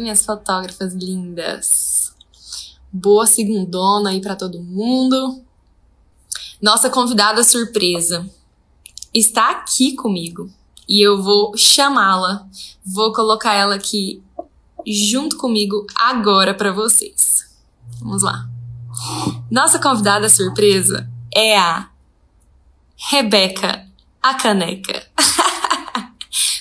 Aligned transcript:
Minhas 0.00 0.24
fotógrafas 0.24 0.94
lindas? 0.94 2.14
Boa 2.90 3.26
segundona 3.26 4.08
aí 4.08 4.20
para 4.22 4.34
todo 4.34 4.62
mundo. 4.62 5.44
Nossa 6.60 6.88
convidada 6.88 7.44
surpresa 7.44 8.26
está 9.12 9.50
aqui 9.50 9.94
comigo 9.94 10.50
e 10.88 11.06
eu 11.06 11.22
vou 11.22 11.54
chamá-la. 11.54 12.48
Vou 12.82 13.12
colocar 13.12 13.52
ela 13.52 13.74
aqui 13.74 14.22
junto 14.86 15.36
comigo 15.36 15.86
agora 15.94 16.54
para 16.54 16.72
vocês. 16.72 17.54
Vamos 18.00 18.22
lá. 18.22 18.48
Nossa 19.50 19.78
convidada 19.78 20.30
surpresa 20.30 21.06
é 21.30 21.58
a 21.58 21.90
Rebeca 22.96 23.86
a 24.22 24.32
Caneca. 24.32 24.99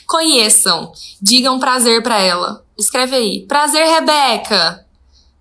Conheçam, 0.09 0.91
digam 1.21 1.59
prazer 1.59 2.01
para 2.01 2.19
ela. 2.19 2.65
Escreve 2.75 3.15
aí. 3.15 3.45
Prazer, 3.45 3.85
Rebeca. 3.85 4.83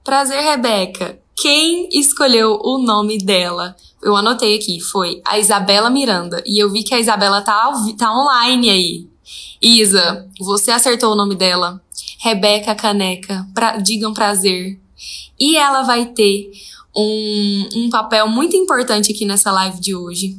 Prazer, 0.04 0.42
Rebeca. 0.42 1.18
Quem 1.34 1.88
escolheu 1.90 2.60
o 2.62 2.76
nome 2.76 3.16
dela? 3.16 3.74
Eu 4.02 4.14
anotei 4.14 4.58
aqui, 4.58 4.78
foi 4.78 5.22
a 5.24 5.38
Isabela 5.38 5.88
Miranda. 5.88 6.42
E 6.44 6.62
eu 6.62 6.70
vi 6.70 6.82
que 6.82 6.94
a 6.94 7.00
Isabela 7.00 7.40
tá, 7.40 7.72
tá 7.96 8.12
online 8.12 8.68
aí. 8.68 9.06
Isa, 9.62 10.28
você 10.38 10.70
acertou 10.70 11.12
o 11.12 11.16
nome 11.16 11.34
dela. 11.34 11.80
Rebeca 12.18 12.74
Caneca, 12.74 13.48
pra, 13.54 13.78
digam 13.78 14.12
prazer. 14.12 14.78
E 15.40 15.56
ela 15.56 15.82
vai 15.84 16.04
ter 16.04 16.50
um, 16.94 17.68
um 17.74 17.88
papel 17.88 18.28
muito 18.28 18.54
importante 18.54 19.12
aqui 19.12 19.24
nessa 19.24 19.50
live 19.50 19.80
de 19.80 19.94
hoje. 19.94 20.36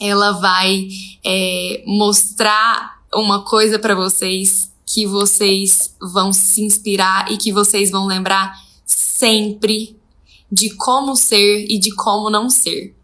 Ela 0.00 0.32
vai 0.32 0.88
é, 1.22 1.82
mostrar 1.86 2.91
uma 3.14 3.44
coisa 3.44 3.78
para 3.78 3.94
vocês 3.94 4.72
que 4.86 5.06
vocês 5.06 5.94
vão 6.00 6.32
se 6.32 6.62
inspirar 6.62 7.30
e 7.30 7.36
que 7.36 7.52
vocês 7.52 7.90
vão 7.90 8.06
lembrar 8.06 8.54
sempre 8.84 9.96
de 10.50 10.74
como 10.76 11.16
ser 11.16 11.66
e 11.68 11.78
de 11.78 11.94
como 11.94 12.28
não 12.28 12.50
ser. 12.50 12.94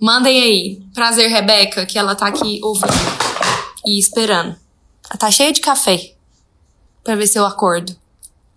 Mandem 0.00 0.42
aí. 0.42 0.82
Prazer, 0.94 1.28
Rebeca, 1.28 1.86
que 1.86 1.98
ela 1.98 2.14
tá 2.14 2.26
aqui 2.26 2.60
ouvindo 2.62 2.92
e 3.86 3.98
esperando. 3.98 4.56
Ela 5.08 5.18
tá 5.18 5.30
cheia 5.30 5.52
de 5.52 5.60
café 5.60 6.14
para 7.02 7.16
ver 7.16 7.26
se 7.26 7.38
eu 7.38 7.44
acordo. 7.44 7.96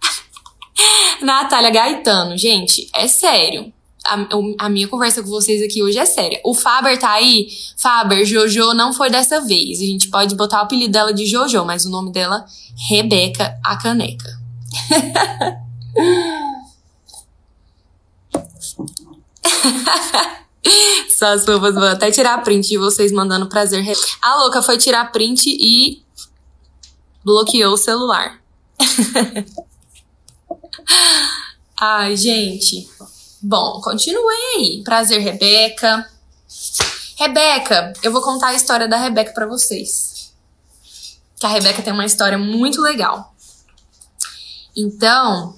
Natália 1.22 1.70
Gaetano, 1.70 2.38
gente, 2.38 2.90
é 2.94 3.08
sério. 3.08 3.74
A, 4.08 4.66
a, 4.66 4.70
minha 4.70 4.88
conversa 4.88 5.22
com 5.22 5.28
vocês 5.30 5.62
aqui 5.62 5.84
hoje 5.84 6.00
é 6.00 6.06
séria. 6.06 6.40
O 6.44 6.54
Faber 6.54 6.98
tá 6.98 7.12
aí? 7.12 7.50
Faber, 7.76 8.26
Jojo 8.26 8.74
não 8.74 8.94
foi 8.94 9.10
dessa 9.10 9.42
vez. 9.42 9.82
A 9.82 9.86
gente 9.86 10.10
pode 10.10 10.34
botar 10.36 10.60
o 10.60 10.64
apelido 10.64 10.94
dela 10.94 11.14
de 11.14 11.26
Jojo, 11.26 11.66
mas 11.66 11.86
o 11.86 11.90
nome 11.90 12.12
dela, 12.12 12.46
Rebeca 12.90 13.60
a 13.64 13.76
Caneca. 13.78 14.40
Só 21.10 21.28
as 21.34 21.44
fofas 21.46 21.74
vão 21.74 21.84
até 21.84 22.12
tirar 22.12 22.44
print 22.44 22.68
de 22.68 22.78
vocês 22.78 23.12
mandando 23.12 23.48
prazer. 23.48 23.84
A 24.22 24.36
louca 24.38 24.62
foi 24.62 24.78
tirar 24.78 25.12
print 25.12 25.50
e 25.50 26.04
bloqueou 27.26 27.74
o 27.74 27.78
celular. 27.78 28.40
Ai, 31.80 32.16
gente. 32.16 32.88
Bom, 33.50 33.80
continuem 33.80 34.38
aí. 34.58 34.84
Prazer, 34.84 35.22
Rebeca. 35.22 36.06
Rebeca, 37.16 37.94
eu 38.04 38.12
vou 38.12 38.22
contar 38.22 38.48
a 38.48 38.54
história 38.54 38.90
da 38.90 38.98
Rebeca 38.98 39.32
para 39.32 39.48
vocês. 39.48 40.34
Que 41.40 41.46
a 41.46 41.50
Rebeca 41.50 41.82
tem 41.82 41.94
uma 41.94 42.06
história 42.06 42.38
muito 42.38 42.82
legal. 42.82 43.34
Então, 44.76 45.58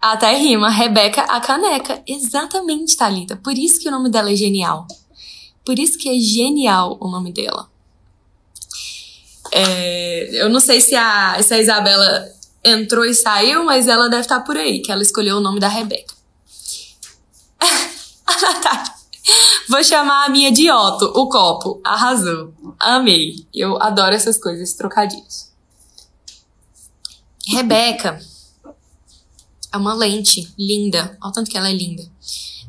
até 0.00 0.36
rima, 0.36 0.68
Rebeca 0.68 1.22
a 1.22 1.40
caneca. 1.40 2.02
Exatamente, 2.04 2.96
Thalita. 2.96 3.36
Por 3.36 3.56
isso 3.56 3.78
que 3.78 3.86
o 3.86 3.92
nome 3.92 4.10
dela 4.10 4.32
é 4.32 4.34
genial. 4.34 4.88
Por 5.64 5.78
isso 5.78 5.96
que 5.96 6.08
é 6.08 6.18
genial 6.18 6.98
o 7.00 7.08
nome 7.08 7.32
dela. 7.32 7.70
É, 9.52 10.30
eu 10.32 10.48
não 10.48 10.58
sei 10.58 10.80
se 10.80 10.96
a, 10.96 11.40
se 11.40 11.54
a 11.54 11.60
Isabela 11.60 12.28
entrou 12.64 13.04
e 13.04 13.14
saiu, 13.14 13.64
mas 13.64 13.86
ela 13.88 14.08
deve 14.08 14.22
estar 14.22 14.40
por 14.40 14.56
aí, 14.56 14.80
que 14.80 14.90
ela 14.90 15.02
escolheu 15.02 15.36
o 15.36 15.40
nome 15.40 15.60
da 15.60 15.68
Rebeca. 15.68 16.14
Vou 19.68 19.82
chamar 19.82 20.26
a 20.26 20.28
minha 20.28 20.52
de 20.52 20.70
Otto, 20.70 21.06
o 21.14 21.28
copo. 21.28 21.80
Arrasou. 21.84 22.52
Amei. 22.78 23.46
Eu 23.52 23.80
adoro 23.82 24.14
essas 24.14 24.38
coisas, 24.38 24.74
trocadilhos. 24.74 25.50
Rebeca 27.46 28.20
é 29.72 29.76
uma 29.76 29.94
lente 29.94 30.52
linda. 30.58 31.16
Olha 31.20 31.30
o 31.30 31.32
tanto 31.32 31.50
que 31.50 31.58
ela 31.58 31.68
é 31.68 31.72
linda. 31.72 32.02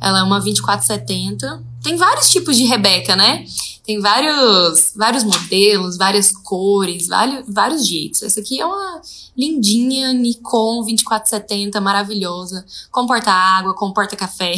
Ela 0.02 0.20
é 0.20 0.24
uma 0.24 0.40
2470. 0.40 1.64
Tem 1.84 1.96
vários 1.96 2.30
tipos 2.30 2.58
de 2.58 2.64
Rebeca, 2.64 3.16
né? 3.16 3.46
Tem 3.86 4.00
vários, 4.00 4.94
vários 4.96 5.24
modelos, 5.24 5.96
várias 5.96 6.32
cores, 6.32 7.08
vários, 7.08 7.46
vários 7.48 7.88
jeitos. 7.88 8.24
Essa 8.24 8.40
aqui 8.40 8.60
é 8.60 8.66
uma 8.66 9.02
lindinha 9.38 10.12
Nikon 10.12 10.82
2470, 10.82 11.80
maravilhosa. 11.80 12.66
Comporta 12.92 13.32
água, 13.32 13.76
comporta 13.76 14.16
café. 14.16 14.56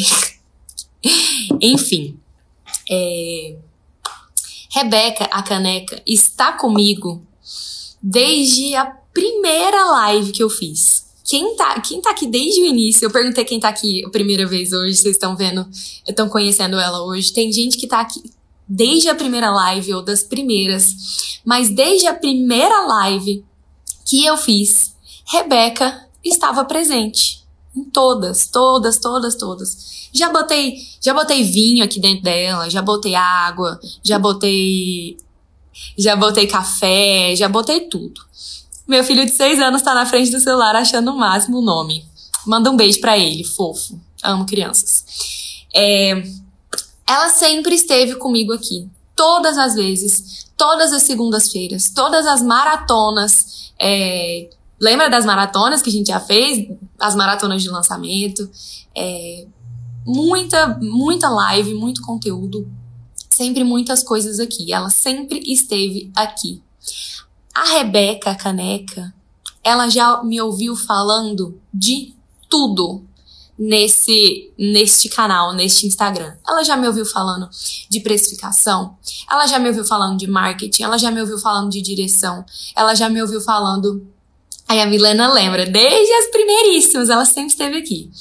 Enfim. 1.61 2.17
É... 2.89 3.57
Rebeca, 4.69 5.25
a 5.25 5.41
caneca, 5.41 6.01
está 6.05 6.53
comigo 6.53 7.21
desde 8.01 8.75
a 8.75 8.85
primeira 8.85 9.91
live 9.91 10.31
que 10.31 10.43
eu 10.43 10.49
fiz. 10.49 11.07
Quem 11.25 11.57
tá, 11.57 11.81
quem 11.81 11.99
tá 11.99 12.11
aqui 12.11 12.25
desde 12.25 12.61
o 12.61 12.65
início, 12.65 13.05
eu 13.05 13.11
perguntei 13.11 13.43
quem 13.43 13.59
tá 13.59 13.67
aqui 13.67 14.05
a 14.05 14.09
primeira 14.09 14.45
vez 14.45 14.71
hoje, 14.71 14.95
vocês 14.95 15.15
estão 15.15 15.35
vendo, 15.35 15.67
estão 16.07 16.29
conhecendo 16.29 16.79
ela 16.79 17.03
hoje. 17.03 17.33
Tem 17.33 17.51
gente 17.51 17.75
que 17.75 17.87
tá 17.87 17.99
aqui 17.99 18.23
desde 18.67 19.09
a 19.09 19.15
primeira 19.15 19.49
live 19.49 19.93
ou 19.93 20.01
das 20.03 20.23
primeiras, 20.23 21.39
mas 21.45 21.69
desde 21.69 22.07
a 22.07 22.13
primeira 22.13 22.85
live 22.85 23.43
que 24.05 24.25
eu 24.25 24.37
fiz, 24.37 24.95
Rebeca 25.25 26.07
estava 26.23 26.65
presente 26.65 27.45
em 27.75 27.83
todas, 27.83 28.47
todas, 28.47 28.97
todas, 28.97 29.35
todas. 29.35 30.09
Já 30.13 30.29
botei, 30.29 30.75
já 31.01 31.13
botei 31.13 31.43
vinho 31.43 31.83
aqui 31.83 31.99
dentro 31.99 32.23
dela, 32.23 32.69
já 32.69 32.81
botei 32.81 33.13
água, 33.13 33.79
já 34.03 34.17
botei 34.17 35.17
já 35.97 36.15
botei 36.15 36.47
café, 36.47 37.35
já 37.35 37.47
botei 37.47 37.81
tudo. 37.81 38.21
Meu 38.87 39.03
filho 39.03 39.25
de 39.25 39.31
seis 39.31 39.59
anos 39.59 39.81
tá 39.81 39.93
na 39.93 40.05
frente 40.05 40.31
do 40.31 40.39
celular 40.39 40.75
achando 40.75 41.11
o 41.11 41.17
máximo 41.17 41.59
o 41.59 41.61
nome. 41.61 42.05
Manda 42.45 42.71
um 42.71 42.77
beijo 42.77 42.99
para 42.99 43.17
ele, 43.17 43.43
fofo. 43.43 43.99
Amo 44.23 44.45
crianças. 44.45 45.05
É, 45.75 46.23
ela 47.07 47.29
sempre 47.29 47.75
esteve 47.75 48.15
comigo 48.15 48.51
aqui. 48.51 48.89
Todas 49.15 49.57
as 49.57 49.73
vezes, 49.73 50.45
todas 50.57 50.91
as 50.91 51.03
segundas-feiras, 51.03 51.89
todas 51.89 52.27
as 52.27 52.41
maratonas. 52.41 53.71
É, 53.79 54.49
lembra 54.79 55.09
das 55.09 55.25
maratonas 55.25 55.81
que 55.81 55.89
a 55.89 55.93
gente 55.93 56.07
já 56.07 56.19
fez? 56.19 56.67
As 56.99 57.15
maratonas 57.15 57.63
de 57.63 57.69
lançamento. 57.69 58.49
É, 58.95 59.47
muita, 60.05 60.77
muita 60.81 61.29
live, 61.29 61.73
muito 61.73 62.01
conteúdo. 62.01 62.69
Sempre 63.29 63.63
muitas 63.63 64.03
coisas 64.03 64.39
aqui. 64.39 64.73
Ela 64.73 64.89
sempre 64.89 65.41
esteve 65.47 66.11
aqui. 66.15 66.61
A 67.55 67.63
Rebeca 67.77 68.35
Caneca, 68.35 69.13
ela 69.63 69.89
já 69.89 70.21
me 70.23 70.39
ouviu 70.41 70.75
falando 70.75 71.59
de 71.73 72.13
tudo 72.49 73.06
nesse 73.57 74.53
neste 74.57 75.09
canal, 75.09 75.53
neste 75.53 75.87
Instagram. 75.87 76.33
Ela 76.47 76.63
já 76.63 76.77
me 76.77 76.87
ouviu 76.87 77.05
falando 77.05 77.49
de 77.89 77.99
precificação, 77.99 78.95
ela 79.29 79.47
já 79.47 79.57
me 79.57 79.67
ouviu 79.69 79.83
falando 79.83 80.17
de 80.17 80.27
marketing, 80.27 80.83
ela 80.83 80.97
já 80.97 81.09
me 81.09 81.21
ouviu 81.21 81.39
falando 81.39 81.71
de 81.71 81.81
direção, 81.81 82.45
ela 82.75 82.93
já 82.93 83.09
me 83.09 83.21
ouviu 83.21 83.41
falando. 83.41 84.05
Aí 84.67 84.81
a 84.81 84.85
Milena 84.85 85.31
lembra, 85.31 85.65
desde 85.65 86.13
as 86.13 86.27
primeiríssimas, 86.27 87.09
ela 87.09 87.25
sempre 87.25 87.51
esteve 87.51 87.77
aqui. 87.77 88.11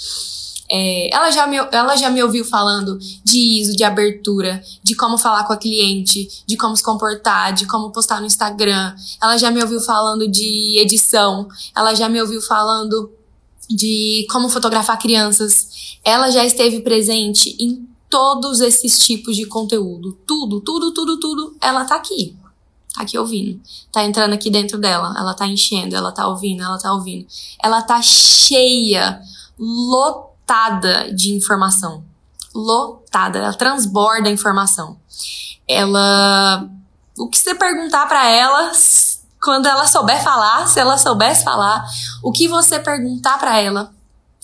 É, 0.69 1.15
ela, 1.15 1.31
já 1.31 1.47
me, 1.47 1.57
ela 1.57 1.97
já 1.97 2.11
me 2.11 2.23
ouviu 2.23 2.45
falando 2.45 2.99
de 3.25 3.61
ISO, 3.61 3.77
de 3.77 3.85
abertura, 3.85 4.61
de 4.83 4.95
como 4.97 5.17
falar 5.17 5.45
com 5.45 5.53
a 5.53 5.57
cliente, 5.57 6.29
de 6.47 6.57
como 6.57 6.77
se 6.77 6.83
comportar, 6.83 7.53
de 7.53 7.67
como 7.67 7.91
postar 7.93 8.21
no 8.21 8.27
Instagram. 8.27 8.95
Ela 9.23 9.37
já 9.37 9.51
me 9.51 9.61
ouviu 9.63 9.81
falando 9.81 10.29
de 10.29 10.79
edição. 10.81 11.49
Ela 11.75 11.95
já 11.95 12.09
me 12.09 12.21
ouviu 12.21 12.41
falando 12.41 13.13
de 13.69 14.27
como 14.31 14.49
fotografar 14.49 14.99
crianças. 14.99 15.99
Ela 16.05 16.31
já 16.31 16.45
esteve 16.45 16.81
presente 16.81 17.57
em 17.59 17.87
todos 18.09 18.61
esses 18.61 18.99
tipos 18.99 19.37
de 19.37 19.47
conteúdo. 19.47 20.13
Tudo, 20.27 20.61
tudo, 20.61 20.93
tudo, 20.93 21.19
tudo. 21.19 21.57
Ela 21.61 21.85
tá 21.85 21.97
aqui. 21.97 22.37
Tá 22.95 23.03
aqui 23.03 23.19
ouvindo. 23.19 23.61
Tá 23.93 24.05
entrando 24.05 24.33
aqui 24.33 24.51
dentro 24.51 24.79
dela. 24.79 25.15
Ela 25.17 25.35
tá 25.35 25.47
enchendo, 25.47 25.95
ela 25.95 26.13
tá 26.13 26.27
ouvindo, 26.27 26.63
ela 26.63 26.79
tá 26.79 26.93
ouvindo. 26.93 27.27
Ela 27.63 27.83
tá 27.83 28.01
cheia, 28.01 29.21
lotada 29.59 31.13
de 31.13 31.35
informação. 31.35 32.05
Lotada, 32.55 33.39
ela 33.39 33.53
transborda 33.53 34.31
informação. 34.31 34.99
Ela. 35.69 36.67
O 37.19 37.29
que 37.29 37.39
você 37.39 37.55
perguntar 37.55 38.07
para 38.07 38.31
ela, 38.31 38.73
quando 39.47 39.67
ela 39.67 39.87
souber 39.87 40.21
falar, 40.25 40.67
se 40.67 40.81
ela 40.81 40.99
soubesse 40.99 41.45
falar, 41.45 41.87
o 42.21 42.33
que 42.33 42.49
você 42.49 42.81
perguntar 42.81 43.39
para 43.39 43.61
ela, 43.61 43.95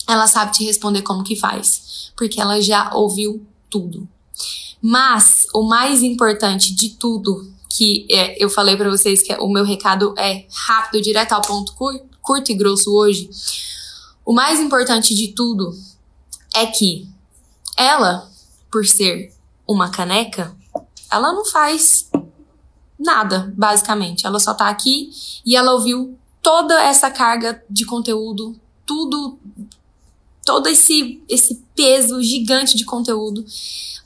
ela 0.07 0.27
sabe 0.27 0.53
te 0.53 0.63
responder 0.63 1.01
como 1.01 1.25
que 1.25 1.35
faz, 1.35 2.13
porque 2.15 2.39
ela 2.39 2.61
já 2.61 2.89
ouviu 2.93 3.45
tudo. 3.69 4.07
Mas 4.81 5.45
o 5.53 5.63
mais 5.63 6.01
importante 6.01 6.73
de 6.73 6.91
tudo 6.91 7.51
que 7.69 8.07
é, 8.09 8.41
eu 8.41 8.49
falei 8.49 8.77
para 8.77 8.89
vocês 8.89 9.21
que 9.21 9.33
o 9.41 9.49
meu 9.49 9.65
recado 9.65 10.15
é 10.17 10.45
rápido, 10.49 11.03
direto 11.03 11.33
ao 11.33 11.41
ponto, 11.41 11.73
curto 12.21 12.49
e 12.49 12.55
grosso 12.55 12.95
hoje. 12.95 13.29
O 14.25 14.31
mais 14.31 14.57
importante 14.57 15.13
de 15.13 15.33
tudo 15.33 15.77
é 16.55 16.65
que 16.65 17.09
ela, 17.75 18.31
por 18.71 18.85
ser 18.85 19.33
uma 19.67 19.89
caneca, 19.89 20.55
ela 21.11 21.33
não 21.33 21.43
faz 21.43 22.09
nada, 23.03 23.53
basicamente. 23.55 24.25
Ela 24.25 24.39
só 24.39 24.53
tá 24.53 24.69
aqui 24.69 25.11
e 25.45 25.55
ela 25.55 25.73
ouviu 25.73 26.17
toda 26.41 26.81
essa 26.81 27.11
carga 27.11 27.63
de 27.69 27.85
conteúdo, 27.85 28.55
tudo, 28.85 29.37
todo 30.45 30.67
esse, 30.67 31.21
esse 31.29 31.63
peso 31.75 32.21
gigante 32.21 32.75
de 32.75 32.85
conteúdo, 32.85 33.45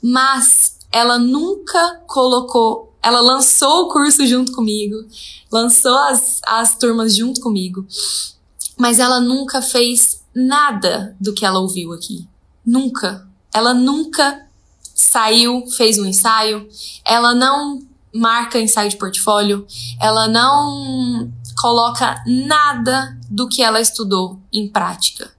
mas 0.02 0.78
ela 0.92 1.18
nunca 1.18 2.02
colocou, 2.06 2.94
ela 3.02 3.20
lançou 3.20 3.84
o 3.84 3.88
curso 3.88 4.26
junto 4.26 4.52
comigo, 4.52 4.96
lançou 5.50 5.96
as, 5.96 6.40
as 6.46 6.76
turmas 6.76 7.16
junto 7.16 7.40
comigo, 7.40 7.86
mas 8.76 9.00
ela 9.00 9.20
nunca 9.20 9.60
fez 9.60 10.22
nada 10.34 11.16
do 11.20 11.34
que 11.34 11.44
ela 11.44 11.58
ouviu 11.58 11.92
aqui. 11.92 12.28
Nunca. 12.64 13.26
Ela 13.52 13.74
nunca 13.74 14.46
saiu, 14.94 15.66
fez 15.76 15.98
um 15.98 16.06
ensaio, 16.06 16.68
ela 17.04 17.34
não 17.34 17.80
marca 18.14 18.60
ensaio 18.60 18.90
de 18.90 18.96
portfólio, 18.96 19.66
ela 20.00 20.28
não 20.28 21.32
coloca 21.60 22.22
nada 22.26 23.18
do 23.28 23.48
que 23.48 23.62
ela 23.62 23.80
estudou 23.80 24.40
em 24.52 24.68
prática. 24.68 25.30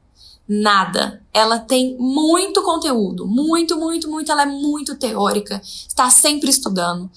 Nada. 0.48 1.22
Ela 1.34 1.60
tem 1.60 1.96
muito 1.98 2.64
conteúdo, 2.64 3.28
muito, 3.28 3.78
muito, 3.78 4.10
muito. 4.10 4.32
Ela 4.32 4.44
é 4.44 4.48
muito 4.48 4.96
teórica, 4.96 5.62
está 5.64 6.10
sempre 6.10 6.50
estudando. 6.50 7.10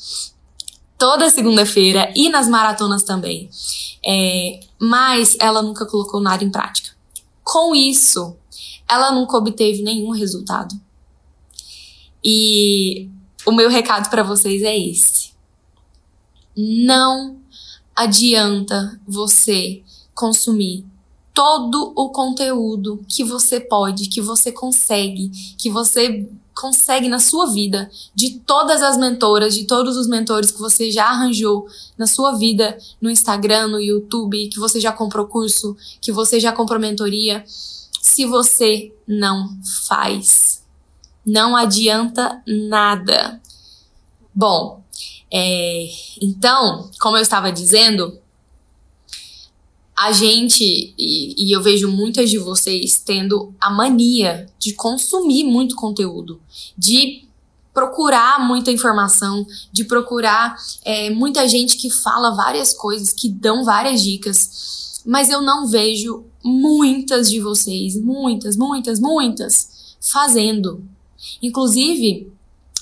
Toda 0.99 1.31
segunda-feira 1.31 2.13
e 2.15 2.29
nas 2.29 2.49
maratonas 2.49 3.03
também. 3.03 3.49
É, 4.05 4.61
mas 4.79 5.37
ela 5.41 5.63
nunca 5.63 5.87
colocou 5.87 6.21
nada 6.21 6.45
em 6.45 6.51
prática. 6.51 6.91
Com 7.43 7.75
isso, 7.75 8.37
ela 8.89 9.11
nunca 9.11 9.37
obteve 9.37 9.83
nenhum 9.83 10.11
resultado. 10.11 10.75
E 12.23 13.09
o 13.45 13.53
meu 13.53 13.69
recado 13.69 14.09
para 14.11 14.23
vocês 14.23 14.63
é 14.63 14.77
esse. 14.77 15.22
Não 16.57 17.37
adianta 17.95 19.01
você 19.07 19.83
consumir 20.15 20.85
todo 21.35 21.93
o 21.97 22.11
conteúdo 22.11 23.05
que 23.09 23.25
você 23.25 23.59
pode, 23.59 24.09
que 24.09 24.21
você 24.21 24.53
consegue, 24.53 25.31
que 25.57 25.71
você 25.71 26.29
consegue 26.55 27.09
na 27.09 27.19
sua 27.19 27.47
vida, 27.47 27.91
de 28.15 28.39
todas 28.41 28.83
as 28.83 28.99
mentoras, 28.99 29.55
de 29.55 29.65
todos 29.65 29.97
os 29.97 30.07
mentores 30.07 30.51
que 30.51 30.59
você 30.59 30.91
já 30.91 31.07
arranjou 31.07 31.67
na 31.97 32.07
sua 32.07 32.33
vida, 32.33 32.77
no 33.01 33.11
Instagram, 33.11 33.69
no 33.69 33.81
YouTube, 33.81 34.49
que 34.49 34.59
você 34.59 34.79
já 34.79 34.93
comprou 34.93 35.27
curso, 35.27 35.75
que 36.01 36.13
você 36.13 36.39
já 36.39 36.53
comprou 36.53 36.79
mentoria, 36.79 37.43
se 37.47 38.27
você 38.27 38.93
não 39.07 39.59
faz. 39.87 40.63
Não 41.25 41.57
adianta 41.57 42.43
nada. 42.47 43.41
Bom, 44.35 44.82
é, 45.33 45.87
então, 46.21 46.91
como 47.01 47.17
eu 47.17 47.23
estava 47.23 47.51
dizendo, 47.51 48.19
a 49.97 50.13
gente, 50.13 50.95
e, 50.99 51.49
e, 51.49 51.53
eu 51.53 51.63
vejo 51.63 51.89
muitas 51.91 52.29
de 52.29 52.37
vocês 52.37 52.99
tendo 52.99 53.55
a 53.59 53.71
mania 53.71 54.47
de 54.59 54.75
consumir 54.75 55.45
muito 55.45 55.75
conteúdo, 55.75 56.41
de 56.77 57.25
procurar 57.73 58.47
muita 58.47 58.71
informação, 58.71 59.47
de 59.73 59.85
procurar 59.85 60.57
é, 60.85 61.09
muita 61.09 61.49
gente 61.49 61.79
que 61.79 61.91
fala 61.91 62.35
várias 62.35 62.75
coisas, 62.75 63.13
que 63.13 63.29
dão 63.29 63.65
várias 63.65 64.03
dicas, 64.03 65.01
mas 65.07 65.31
eu 65.31 65.41
não 65.41 65.67
vejo 65.67 66.25
muitas 66.45 67.31
de 67.31 67.41
vocês, 67.41 67.97
muitas, 67.97 68.57
muitas, 68.57 69.01
muitas, 69.01 69.97
fazendo. 70.01 70.85
Inclusive, 71.41 72.31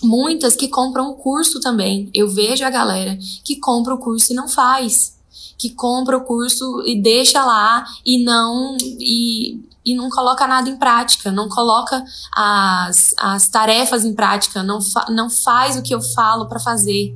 muitas 0.02 0.56
que 0.56 0.68
compram 0.68 1.10
o 1.10 1.14
curso 1.14 1.60
também. 1.60 2.10
Eu 2.14 2.28
vejo 2.28 2.64
a 2.64 2.70
galera 2.70 3.18
que 3.44 3.56
compra 3.56 3.94
o 3.94 3.98
curso 3.98 4.32
e 4.32 4.36
não 4.36 4.48
faz 4.48 5.18
que 5.60 5.68
compra 5.68 6.16
o 6.16 6.24
curso 6.24 6.82
e 6.86 7.00
deixa 7.00 7.44
lá 7.44 7.84
e 8.04 8.24
não 8.24 8.78
e, 8.80 9.60
e 9.84 9.94
não 9.94 10.08
coloca 10.08 10.46
nada 10.46 10.70
em 10.70 10.76
prática, 10.76 11.30
não 11.30 11.50
coloca 11.50 12.02
as, 12.34 13.14
as 13.18 13.46
tarefas 13.50 14.06
em 14.06 14.14
prática, 14.14 14.62
não, 14.62 14.80
fa, 14.80 15.04
não 15.10 15.28
faz 15.28 15.76
o 15.76 15.82
que 15.82 15.94
eu 15.94 16.00
falo 16.00 16.46
para 16.46 16.58
fazer, 16.58 17.14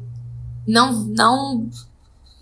não 0.68 0.92
não 0.92 1.70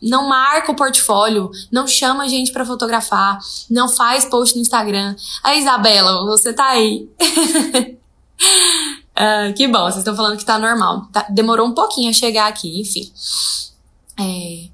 não 0.03 0.29
marca 0.29 0.73
o 0.73 0.75
portfólio, 0.75 1.49
não 1.71 1.87
chama 1.87 2.25
a 2.25 2.29
gente 2.29 2.51
para 2.51 2.67
fotografar, 2.67 3.39
não 3.71 3.89
faz 3.89 4.25
post 4.25 4.57
no 4.57 4.63
Instagram. 4.63 5.15
A 5.45 5.55
Isabela, 5.55 6.27
você 6.27 6.53
tá 6.53 6.67
aí. 6.71 7.09
uh, 8.41 9.55
que 9.55 9.67
bom, 9.69 9.85
vocês 9.85 9.99
estão 9.99 10.17
falando 10.17 10.37
que 10.37 10.45
tá 10.45 10.59
normal. 10.59 11.07
Tá, 11.13 11.27
demorou 11.31 11.67
um 11.67 11.75
pouquinho 11.75 12.11
a 12.11 12.13
chegar 12.13 12.49
aqui, 12.49 12.81
enfim. 12.81 13.13
É, 14.19 14.69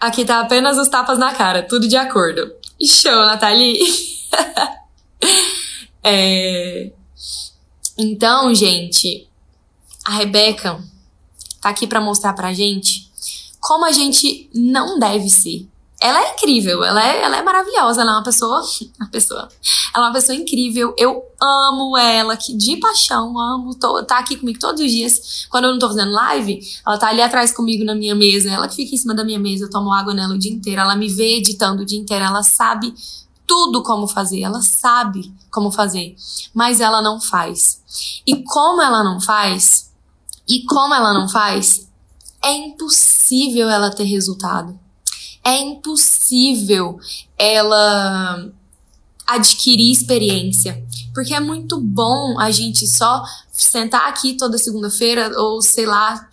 Aqui 0.00 0.24
tá 0.24 0.40
apenas 0.40 0.78
os 0.78 0.88
tapas 0.88 1.18
na 1.18 1.34
cara, 1.34 1.64
tudo 1.64 1.88
de 1.88 1.96
acordo. 1.96 2.52
Show, 2.80 3.26
Nathalie! 3.26 3.80
é... 6.04 6.92
Então, 7.96 8.54
gente, 8.54 9.28
a 10.04 10.12
Rebeca 10.12 10.80
tá 11.60 11.70
aqui 11.70 11.84
para 11.84 12.00
mostrar 12.00 12.32
pra 12.32 12.52
gente 12.52 13.10
como 13.58 13.84
a 13.84 13.90
gente 13.90 14.48
não 14.54 15.00
deve 15.00 15.28
ser 15.28 15.66
ela 16.00 16.20
é 16.22 16.32
incrível, 16.32 16.84
ela 16.84 17.04
é, 17.04 17.22
ela 17.22 17.36
é 17.38 17.42
maravilhosa, 17.42 18.02
ela 18.02 18.12
é 18.12 18.14
uma 18.14 18.22
pessoa, 18.22 18.62
uma 19.00 19.10
pessoa, 19.10 19.48
ela 19.92 20.06
é 20.06 20.08
uma 20.08 20.12
pessoa 20.12 20.36
incrível, 20.36 20.94
eu 20.96 21.22
amo 21.40 21.96
ela, 21.96 22.36
que 22.36 22.56
de 22.56 22.76
paixão, 22.76 23.36
amo, 23.36 23.74
tô, 23.74 24.04
tá 24.04 24.18
aqui 24.18 24.36
comigo 24.36 24.60
todos 24.60 24.80
os 24.80 24.90
dias, 24.90 25.46
quando 25.50 25.64
eu 25.64 25.72
não 25.72 25.78
tô 25.78 25.88
fazendo 25.88 26.12
live, 26.12 26.60
ela 26.86 26.98
tá 26.98 27.08
ali 27.08 27.20
atrás 27.20 27.52
comigo 27.52 27.84
na 27.84 27.96
minha 27.96 28.14
mesa, 28.14 28.48
ela 28.48 28.68
que 28.68 28.76
fica 28.76 28.94
em 28.94 28.98
cima 28.98 29.12
da 29.12 29.24
minha 29.24 29.40
mesa, 29.40 29.64
eu 29.64 29.70
tomo 29.70 29.92
água 29.92 30.14
nela 30.14 30.34
o 30.34 30.38
dia 30.38 30.52
inteiro, 30.52 30.80
ela 30.80 30.94
me 30.94 31.08
vê 31.08 31.38
editando 31.38 31.82
o 31.82 31.86
dia 31.86 31.98
inteiro, 31.98 32.24
ela 32.24 32.44
sabe 32.44 32.94
tudo 33.44 33.82
como 33.82 34.06
fazer, 34.06 34.42
ela 34.42 34.62
sabe 34.62 35.34
como 35.50 35.72
fazer, 35.72 36.14
mas 36.54 36.80
ela 36.80 37.02
não 37.02 37.20
faz. 37.20 37.82
E 38.24 38.44
como 38.44 38.80
ela 38.82 39.02
não 39.02 39.20
faz, 39.20 39.90
e 40.46 40.62
como 40.64 40.94
ela 40.94 41.12
não 41.12 41.28
faz, 41.28 41.88
é 42.44 42.52
impossível 42.52 43.68
ela 43.68 43.90
ter 43.90 44.04
resultado 44.04 44.78
é 45.48 45.60
impossível 45.60 46.98
ela 47.38 48.50
adquirir 49.26 49.90
experiência. 49.90 50.82
Porque 51.14 51.34
é 51.34 51.40
muito 51.40 51.80
bom 51.80 52.38
a 52.38 52.50
gente 52.50 52.86
só 52.86 53.22
sentar 53.50 54.08
aqui 54.08 54.34
toda 54.34 54.58
segunda-feira 54.58 55.32
ou 55.40 55.60
sei 55.62 55.86
lá, 55.86 56.28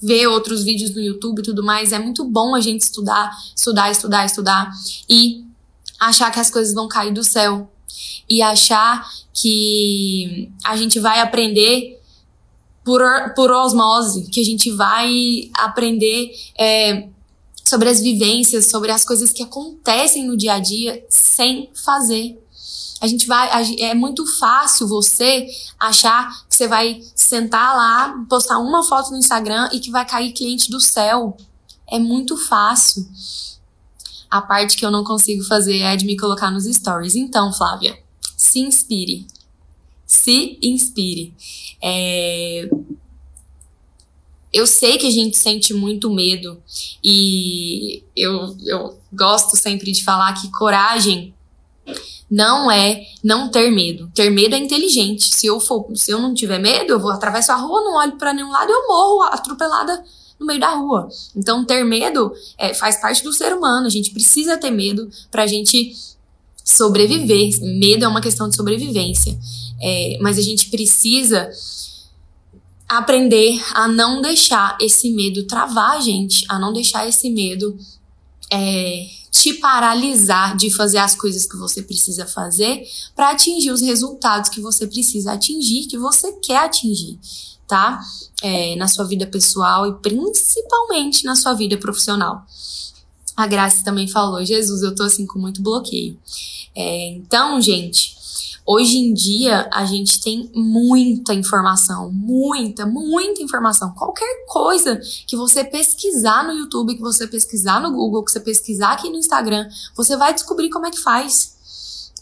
ver 0.00 0.26
outros 0.26 0.62
vídeos 0.62 0.94
no 0.94 1.00
YouTube 1.00 1.40
e 1.40 1.42
tudo 1.42 1.62
mais. 1.62 1.92
É 1.92 1.98
muito 1.98 2.24
bom 2.24 2.54
a 2.54 2.60
gente 2.60 2.82
estudar, 2.82 3.30
estudar, 3.56 3.90
estudar, 3.90 4.26
estudar 4.26 4.70
e 5.08 5.44
achar 5.98 6.30
que 6.30 6.40
as 6.40 6.50
coisas 6.50 6.74
vão 6.74 6.86
cair 6.86 7.12
do 7.12 7.24
céu 7.24 7.70
e 8.28 8.42
achar 8.42 9.08
que 9.32 10.50
a 10.64 10.76
gente 10.76 11.00
vai 11.00 11.20
aprender 11.20 12.00
por, 12.84 13.00
por 13.34 13.50
osmose, 13.50 14.28
que 14.30 14.40
a 14.40 14.44
gente 14.44 14.70
vai 14.70 15.50
aprender 15.54 16.30
é, 16.58 17.08
sobre 17.66 17.88
as 17.88 18.00
vivências, 18.00 18.68
sobre 18.68 18.90
as 18.90 19.04
coisas 19.04 19.32
que 19.32 19.42
acontecem 19.42 20.26
no 20.26 20.36
dia 20.36 20.54
a 20.54 20.58
dia 20.58 21.04
sem 21.08 21.70
fazer. 21.84 22.38
A 23.00 23.06
gente 23.06 23.26
vai. 23.26 23.50
É 23.80 23.94
muito 23.94 24.26
fácil 24.38 24.86
você 24.86 25.46
achar 25.78 26.30
que 26.48 26.54
você 26.54 26.68
vai 26.68 27.02
sentar 27.14 27.76
lá, 27.76 28.24
postar 28.28 28.58
uma 28.58 28.82
foto 28.82 29.10
no 29.10 29.18
Instagram 29.18 29.68
e 29.72 29.80
que 29.80 29.90
vai 29.90 30.06
cair 30.06 30.32
cliente 30.32 30.70
do 30.70 30.80
céu. 30.80 31.36
É 31.90 31.98
muito 31.98 32.36
fácil. 32.36 33.06
A 34.30 34.40
parte 34.40 34.76
que 34.76 34.84
eu 34.84 34.90
não 34.90 35.04
consigo 35.04 35.44
fazer 35.44 35.80
é 35.80 35.96
de 35.96 36.06
me 36.06 36.16
colocar 36.16 36.50
nos 36.50 36.64
stories. 36.64 37.14
Então, 37.14 37.52
Flávia, 37.52 37.96
se 38.36 38.60
inspire. 38.60 39.26
Se 40.06 40.58
inspire. 40.62 41.34
É, 41.82 42.68
eu 44.54 44.68
sei 44.68 44.96
que 44.96 45.06
a 45.06 45.10
gente 45.10 45.36
sente 45.36 45.74
muito 45.74 46.08
medo 46.08 46.62
e 47.02 48.04
eu, 48.16 48.56
eu 48.64 48.96
gosto 49.12 49.56
sempre 49.56 49.90
de 49.90 50.04
falar 50.04 50.32
que 50.34 50.50
coragem 50.52 51.34
não 52.30 52.70
é 52.70 53.04
não 53.22 53.50
ter 53.50 53.68
medo. 53.70 54.10
Ter 54.14 54.30
medo 54.30 54.54
é 54.54 54.58
inteligente. 54.58 55.34
Se 55.34 55.46
eu 55.46 55.58
for, 55.58 55.86
se 55.96 56.12
eu 56.12 56.20
não 56.20 56.32
tiver 56.32 56.60
medo, 56.60 56.92
eu 56.92 57.00
vou 57.00 57.10
atravessar 57.10 57.54
a 57.54 57.60
rua, 57.60 57.80
não 57.82 57.96
olho 57.96 58.16
para 58.16 58.32
nenhum 58.32 58.50
lado, 58.50 58.70
eu 58.70 58.86
morro 58.86 59.22
atropelada 59.24 60.04
no 60.38 60.46
meio 60.46 60.60
da 60.60 60.72
rua. 60.74 61.08
Então, 61.34 61.64
ter 61.64 61.84
medo 61.84 62.32
é, 62.56 62.72
faz 62.74 62.96
parte 62.96 63.24
do 63.24 63.32
ser 63.32 63.52
humano. 63.52 63.86
A 63.86 63.90
gente 63.90 64.12
precisa 64.12 64.56
ter 64.56 64.70
medo 64.70 65.10
pra 65.32 65.48
gente 65.48 65.96
sobreviver. 66.64 67.60
Medo 67.60 68.04
é 68.04 68.08
uma 68.08 68.20
questão 68.20 68.48
de 68.48 68.54
sobrevivência. 68.54 69.36
É, 69.82 70.16
mas 70.20 70.38
a 70.38 70.42
gente 70.42 70.70
precisa 70.70 71.50
aprender 72.88 73.60
a 73.74 73.88
não 73.88 74.20
deixar 74.20 74.76
esse 74.80 75.10
medo 75.10 75.46
travar 75.46 75.96
a 75.96 76.00
gente, 76.00 76.44
a 76.48 76.58
não 76.58 76.72
deixar 76.72 77.08
esse 77.08 77.30
medo 77.30 77.76
é, 78.52 79.06
te 79.30 79.54
paralisar 79.54 80.56
de 80.56 80.70
fazer 80.70 80.98
as 80.98 81.14
coisas 81.14 81.46
que 81.46 81.56
você 81.56 81.82
precisa 81.82 82.24
fazer 82.26 82.86
para 83.16 83.30
atingir 83.30 83.70
os 83.72 83.80
resultados 83.80 84.48
que 84.48 84.60
você 84.60 84.86
precisa 84.86 85.32
atingir, 85.32 85.86
que 85.86 85.98
você 85.98 86.32
quer 86.34 86.58
atingir, 86.58 87.18
tá? 87.66 88.00
É, 88.42 88.76
na 88.76 88.86
sua 88.86 89.04
vida 89.04 89.26
pessoal 89.26 89.88
e 89.88 89.94
principalmente 89.94 91.24
na 91.24 91.34
sua 91.34 91.54
vida 91.54 91.76
profissional. 91.76 92.46
A 93.36 93.46
Graça 93.46 93.82
também 93.82 94.06
falou, 94.06 94.44
Jesus, 94.44 94.82
eu 94.82 94.94
tô 94.94 95.02
assim 95.02 95.26
com 95.26 95.38
muito 95.38 95.60
bloqueio. 95.60 96.16
É, 96.76 97.08
então, 97.08 97.60
gente, 97.60 98.16
Hoje 98.66 98.96
em 98.96 99.12
dia, 99.12 99.68
a 99.70 99.84
gente 99.84 100.22
tem 100.22 100.50
muita 100.54 101.34
informação, 101.34 102.10
muita, 102.10 102.86
muita 102.86 103.42
informação. 103.42 103.92
Qualquer 103.92 104.46
coisa 104.46 104.98
que 105.26 105.36
você 105.36 105.62
pesquisar 105.62 106.46
no 106.46 106.52
YouTube, 106.54 106.94
que 106.94 107.02
você 107.02 107.26
pesquisar 107.26 107.78
no 107.82 107.92
Google, 107.92 108.24
que 108.24 108.32
você 108.32 108.40
pesquisar 108.40 108.92
aqui 108.92 109.10
no 109.10 109.16
Instagram, 109.16 109.68
você 109.94 110.16
vai 110.16 110.32
descobrir 110.32 110.70
como 110.70 110.86
é 110.86 110.90
que 110.90 110.98
faz. 110.98 112.12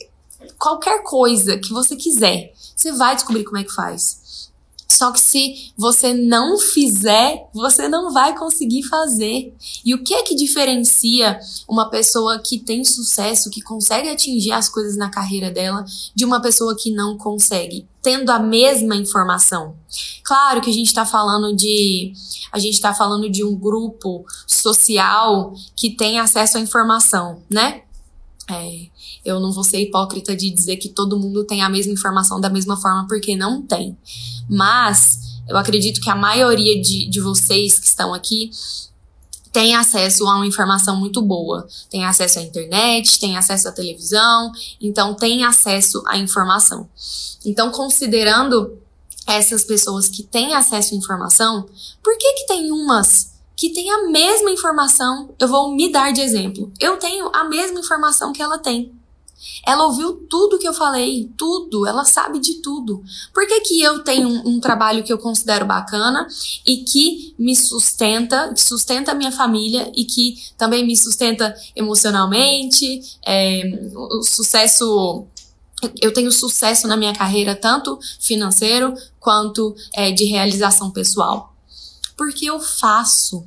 Qualquer 0.58 1.04
coisa 1.04 1.56
que 1.56 1.72
você 1.72 1.94
quiser, 1.94 2.52
você 2.74 2.90
vai 2.90 3.14
descobrir 3.14 3.44
como 3.44 3.58
é 3.58 3.62
que 3.62 3.72
faz. 3.72 4.21
Só 4.92 5.10
que 5.10 5.20
se 5.20 5.72
você 5.76 6.12
não 6.12 6.58
fizer, 6.58 7.48
você 7.54 7.88
não 7.88 8.12
vai 8.12 8.36
conseguir 8.36 8.82
fazer. 8.82 9.54
E 9.84 9.94
o 9.94 10.04
que 10.04 10.12
é 10.12 10.22
que 10.22 10.34
diferencia 10.34 11.40
uma 11.66 11.88
pessoa 11.88 12.38
que 12.38 12.58
tem 12.58 12.84
sucesso, 12.84 13.48
que 13.48 13.62
consegue 13.62 14.10
atingir 14.10 14.52
as 14.52 14.68
coisas 14.68 14.96
na 14.96 15.10
carreira 15.10 15.50
dela, 15.50 15.84
de 16.14 16.24
uma 16.24 16.42
pessoa 16.42 16.76
que 16.76 16.90
não 16.90 17.16
consegue? 17.16 17.86
Tendo 18.02 18.30
a 18.30 18.38
mesma 18.38 18.94
informação. 18.94 19.76
Claro 20.22 20.60
que 20.60 20.68
a 20.68 20.74
gente 20.74 20.88
está 20.88 21.06
falando 21.06 21.56
de. 21.56 22.12
A 22.52 22.58
gente 22.58 22.74
está 22.74 22.92
falando 22.92 23.30
de 23.30 23.42
um 23.42 23.54
grupo 23.54 24.26
social 24.46 25.54
que 25.74 25.90
tem 25.90 26.20
acesso 26.20 26.58
à 26.58 26.60
informação, 26.60 27.42
né? 27.48 27.82
É, 28.50 28.88
eu 29.24 29.38
não 29.40 29.52
vou 29.52 29.64
ser 29.64 29.80
hipócrita 29.80 30.34
de 30.34 30.50
dizer 30.50 30.76
que 30.76 30.88
todo 30.88 31.18
mundo 31.18 31.44
tem 31.44 31.62
a 31.62 31.68
mesma 31.68 31.92
informação 31.92 32.40
da 32.40 32.50
mesma 32.50 32.76
forma, 32.76 33.06
porque 33.06 33.36
não 33.36 33.62
tem. 33.62 33.96
Mas 34.48 35.40
eu 35.48 35.56
acredito 35.56 36.00
que 36.00 36.10
a 36.10 36.16
maioria 36.16 36.80
de, 36.80 37.08
de 37.08 37.20
vocês 37.20 37.78
que 37.78 37.86
estão 37.86 38.12
aqui 38.14 38.50
tem 39.52 39.76
acesso 39.76 40.26
a 40.26 40.36
uma 40.36 40.46
informação 40.46 40.96
muito 40.96 41.20
boa. 41.20 41.68
Tem 41.90 42.04
acesso 42.04 42.38
à 42.38 42.42
internet, 42.42 43.20
tem 43.20 43.36
acesso 43.36 43.68
à 43.68 43.72
televisão, 43.72 44.50
então 44.80 45.14
tem 45.14 45.44
acesso 45.44 46.02
à 46.06 46.16
informação. 46.16 46.88
Então, 47.44 47.70
considerando 47.70 48.78
essas 49.26 49.62
pessoas 49.62 50.08
que 50.08 50.22
têm 50.22 50.54
acesso 50.54 50.94
à 50.94 50.96
informação, 50.96 51.66
por 52.02 52.16
que 52.16 52.32
que 52.32 52.46
tem 52.46 52.72
umas 52.72 53.32
que 53.54 53.70
têm 53.70 53.90
a 53.90 54.08
mesma 54.08 54.50
informação? 54.50 55.34
Eu 55.38 55.46
vou 55.46 55.74
me 55.74 55.92
dar 55.92 56.12
de 56.12 56.22
exemplo. 56.22 56.72
Eu 56.80 56.96
tenho 56.96 57.30
a 57.32 57.44
mesma 57.44 57.78
informação 57.78 58.32
que 58.32 58.42
ela 58.42 58.58
tem. 58.58 58.90
Ela 59.66 59.84
ouviu 59.86 60.14
tudo 60.28 60.58
que 60.58 60.66
eu 60.66 60.74
falei, 60.74 61.30
tudo, 61.36 61.86
ela 61.86 62.04
sabe 62.04 62.38
de 62.38 62.54
tudo. 62.62 63.02
Por 63.32 63.46
que, 63.46 63.60
que 63.60 63.82
eu 63.82 64.02
tenho 64.02 64.28
um, 64.28 64.56
um 64.56 64.60
trabalho 64.60 65.04
que 65.04 65.12
eu 65.12 65.18
considero 65.18 65.66
bacana 65.66 66.26
e 66.66 66.78
que 66.78 67.34
me 67.38 67.56
sustenta, 67.56 68.52
que 68.54 68.62
sustenta 68.62 69.12
a 69.12 69.14
minha 69.14 69.32
família 69.32 69.90
e 69.94 70.04
que 70.04 70.36
também 70.56 70.86
me 70.86 70.96
sustenta 70.96 71.54
emocionalmente, 71.74 73.02
é, 73.26 73.62
o 73.94 74.22
sucesso 74.22 75.26
eu 76.00 76.12
tenho 76.12 76.30
sucesso 76.30 76.86
na 76.86 76.96
minha 76.96 77.12
carreira, 77.12 77.56
tanto 77.56 77.98
financeiro 78.20 78.94
quanto 79.18 79.74
é, 79.92 80.12
de 80.12 80.26
realização 80.26 80.92
pessoal. 80.92 81.52
Porque 82.16 82.46
eu 82.46 82.60
faço. 82.60 83.44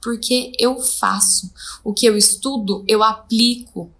Porque 0.00 0.52
eu 0.58 0.80
faço. 0.80 1.50
O 1.82 1.92
que 1.92 2.06
eu 2.06 2.16
estudo, 2.16 2.84
eu 2.86 3.02
aplico. 3.02 3.90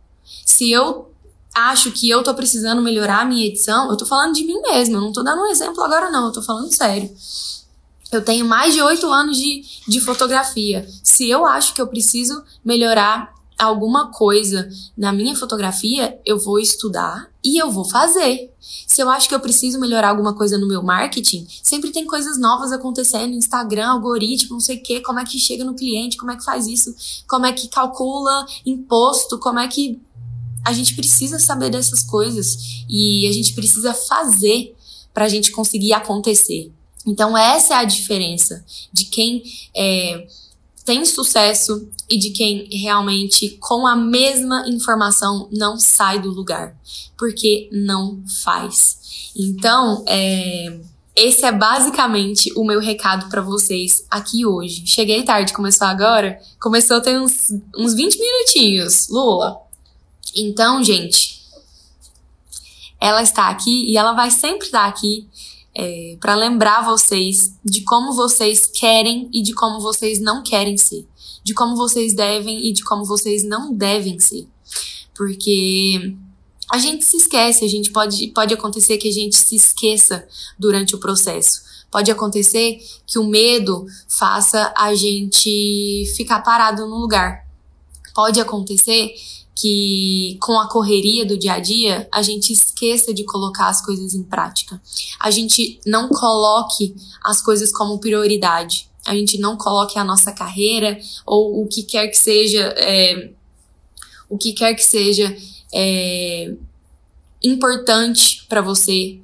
Se 0.45 0.71
eu 0.71 1.12
acho 1.55 1.93
que 1.93 2.09
eu 2.09 2.23
tô 2.23 2.35
precisando 2.35 2.83
melhorar 2.83 3.23
a 3.23 3.25
minha 3.25 3.47
edição, 3.47 3.91
eu 3.91 3.97
tô 3.97 4.07
falando 4.07 4.35
de 4.35 4.45
mim 4.45 4.61
mesma, 4.61 4.97
eu 4.97 5.01
não 5.01 5.13
tô 5.13 5.23
dando 5.23 5.43
um 5.43 5.47
exemplo 5.47 5.83
agora, 5.83 6.11
não, 6.11 6.27
eu 6.27 6.33
tô 6.33 6.43
falando 6.43 6.73
sério. 6.73 7.11
Eu 8.11 8.23
tenho 8.23 8.45
mais 8.45 8.75
de 8.75 8.83
oito 8.83 9.11
anos 9.11 9.39
de, 9.39 9.63
de 9.89 10.01
fotografia. 10.01 10.87
Se 11.03 11.31
eu 11.31 11.47
acho 11.47 11.75
que 11.75 11.81
eu 11.81 11.87
preciso 11.87 12.43
melhorar 12.63 13.33
alguma 13.59 14.11
coisa 14.11 14.69
na 14.97 15.13
minha 15.13 15.35
fotografia, 15.37 16.19
eu 16.27 16.39
vou 16.39 16.59
estudar 16.59 17.31
e 17.45 17.61
eu 17.61 17.71
vou 17.71 17.85
fazer. 17.85 18.53
Se 18.61 19.01
eu 19.01 19.09
acho 19.09 19.29
que 19.29 19.35
eu 19.35 19.41
preciso 19.41 19.81
melhorar 19.81 20.11
alguma 20.11 20.35
coisa 20.35 20.59
no 20.59 20.69
meu 20.69 20.83
marketing, 20.83 21.47
sempre 21.63 21.91
tem 21.91 22.05
coisas 22.05 22.39
novas 22.39 22.73
acontecendo, 22.73 23.35
Instagram, 23.35 23.89
algoritmo, 23.89 24.55
não 24.55 24.61
sei 24.61 24.77
o 24.77 24.83
quê, 24.83 25.01
como 25.01 25.19
é 25.19 25.25
que 25.25 25.39
chega 25.39 25.65
no 25.65 25.75
cliente, 25.75 26.17
como 26.17 26.31
é 26.31 26.37
que 26.37 26.45
faz 26.45 26.67
isso, 26.67 26.95
como 27.27 27.47
é 27.47 27.53
que 27.53 27.69
calcula 27.69 28.47
imposto, 28.67 29.39
como 29.39 29.59
é 29.59 29.69
que 29.69 30.01
a 30.65 30.73
gente 30.73 30.95
precisa 30.95 31.39
saber 31.39 31.71
dessas 31.71 32.03
coisas 32.03 32.85
e 32.89 33.27
a 33.29 33.33
gente 33.33 33.53
precisa 33.55 33.95
fazer 33.95 34.75
para 35.13 35.25
a 35.25 35.29
gente 35.29 35.51
conseguir 35.51 35.93
acontecer. 35.93 36.73
Então, 37.07 37.37
essa 37.37 37.75
é 37.75 37.77
a 37.79 37.85
diferença 37.85 38.65
de 38.93 39.07
quem 39.07 39.43
é, 39.75 40.27
tem 40.85 41.05
sucesso 41.05 41.89
e 42.09 42.19
de 42.19 42.31
quem 42.31 42.69
realmente, 42.71 43.57
com 43.61 43.87
a 43.87 43.97
mesma 43.97 44.69
informação, 44.69 45.49
não 45.53 45.79
sai 45.79 46.21
do 46.21 46.31
lugar, 46.31 46.77
porque 47.19 47.69
não 47.73 48.23
faz. 48.43 49.33
Então, 49.37 50.05
é, 50.07 50.81
esse 51.15 51.45
é 51.45 51.53
basicamente 51.53 52.53
o 52.57 52.65
meu 52.65 52.81
recado 52.81 53.29
para 53.29 53.43
vocês 53.43 54.05
aqui 54.11 54.47
hoje. 54.47 54.87
Cheguei 54.87 55.23
tarde, 55.25 55.53
começou 55.53 55.87
agora? 55.87 56.41
Começou 56.61 57.01
tem 57.01 57.19
uns, 57.19 57.53
uns 57.77 57.95
20 57.95 58.19
minutinhos. 58.19 59.09
Lula, 59.09 59.61
então, 60.35 60.83
gente, 60.83 61.43
ela 63.01 63.23
está 63.23 63.49
aqui 63.49 63.91
e 63.91 63.97
ela 63.97 64.13
vai 64.13 64.31
sempre 64.31 64.67
estar 64.67 64.87
aqui 64.87 65.29
é, 65.75 66.17
para 66.21 66.35
lembrar 66.35 66.85
vocês 66.85 67.59
de 67.65 67.83
como 67.83 68.13
vocês 68.13 68.67
querem 68.67 69.29
e 69.33 69.43
de 69.43 69.53
como 69.55 69.81
vocês 69.81 70.21
não 70.21 70.43
querem 70.43 70.77
ser, 70.77 71.07
de 71.43 71.55
como 71.55 71.77
vocês 71.77 72.15
devem 72.15 72.69
e 72.69 72.73
de 72.73 72.85
como 72.85 73.05
vocês 73.05 73.43
não 73.45 73.75
devem 73.75 74.19
ser, 74.19 74.47
porque 75.17 76.15
a 76.71 76.79
gente 76.79 77.05
se 77.05 77.17
esquece, 77.17 77.65
a 77.65 77.69
gente 77.69 77.91
pode 77.91 78.29
pode 78.29 78.55
acontecer 78.55 78.99
que 78.99 79.09
a 79.09 79.13
gente 79.13 79.37
se 79.37 79.57
esqueça 79.57 80.27
durante 80.59 80.95
o 80.95 80.99
processo. 80.99 81.73
Pode 81.91 82.11
acontecer 82.11 82.79
que 83.07 83.19
o 83.19 83.25
medo 83.25 83.85
faça 84.09 84.73
a 84.75 84.95
gente 84.95 86.11
ficar 86.17 86.41
parado 86.41 86.87
no 86.87 86.97
lugar. 86.97 87.47
Pode 88.15 88.41
acontecer 88.41 89.15
que 89.55 90.39
com 90.41 90.59
a 90.59 90.69
correria 90.69 91.25
do 91.27 91.39
dia 91.39 91.55
a 91.55 91.61
dia 91.61 92.09
a 92.13 92.23
gente 92.23 92.53
esqueça 92.53 93.13
de 93.13 93.25
colocar 93.25 93.69
as 93.69 93.85
coisas 93.85 94.15
em 94.15 94.23
prática. 94.23 94.81
A 95.21 95.31
gente 95.31 95.81
não 95.87 96.09
coloque 96.09 96.95
as 97.23 97.43
coisas 97.43 97.71
como 97.73 97.99
prioridade. 97.99 98.89
A 99.05 99.15
gente 99.15 99.39
não 99.39 99.57
coloque 99.57 99.99
a 99.99 100.05
nossa 100.05 100.33
carreira 100.33 100.99
ou 101.27 101.63
o 101.63 101.67
que 101.67 101.83
quer 101.83 102.09
que 102.09 102.17
seja, 102.17 102.75
é, 102.79 103.31
o 104.29 104.39
que 104.39 104.53
quer 104.53 104.75
que 104.75 104.85
seja 104.85 105.37
é, 105.75 106.55
importante 107.43 108.47
para 108.49 108.63
você 108.63 109.19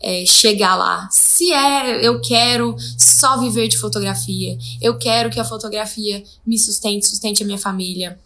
é, 0.00 0.24
chegar 0.24 0.76
lá. 0.76 1.08
Se 1.10 1.52
é, 1.52 2.06
eu 2.06 2.20
quero 2.20 2.76
só 2.96 3.38
viver 3.38 3.68
de 3.68 3.78
fotografia, 3.78 4.56
eu 4.80 4.96
quero 4.98 5.30
que 5.30 5.40
a 5.40 5.44
fotografia 5.44 6.22
me 6.46 6.58
sustente, 6.58 7.06
sustente 7.06 7.42
a 7.42 7.46
minha 7.46 7.58
família 7.58 8.18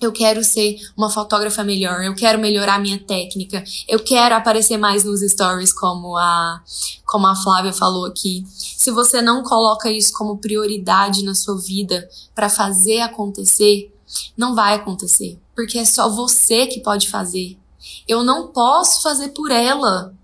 eu 0.00 0.12
quero 0.12 0.44
ser 0.44 0.76
uma 0.96 1.10
fotógrafa 1.10 1.64
melhor, 1.64 2.02
eu 2.02 2.14
quero 2.14 2.38
melhorar 2.38 2.80
minha 2.80 2.98
técnica, 2.98 3.64
eu 3.88 3.98
quero 3.98 4.34
aparecer 4.34 4.76
mais 4.76 5.04
nos 5.04 5.20
stories, 5.20 5.72
como 5.72 6.16
a, 6.16 6.62
como 7.04 7.26
a 7.26 7.34
Flávia 7.34 7.72
falou 7.72 8.06
aqui. 8.06 8.44
Se 8.48 8.90
você 8.90 9.20
não 9.20 9.42
coloca 9.42 9.90
isso 9.90 10.12
como 10.12 10.38
prioridade 10.38 11.24
na 11.24 11.34
sua 11.34 11.58
vida 11.58 12.08
para 12.34 12.48
fazer 12.48 13.00
acontecer, 13.00 13.92
não 14.36 14.54
vai 14.54 14.74
acontecer, 14.74 15.38
porque 15.54 15.78
é 15.78 15.84
só 15.84 16.08
você 16.08 16.66
que 16.66 16.80
pode 16.80 17.08
fazer. 17.08 17.58
Eu 18.06 18.22
não 18.22 18.48
posso 18.48 19.02
fazer 19.02 19.28
por 19.28 19.50
ela. 19.50 20.14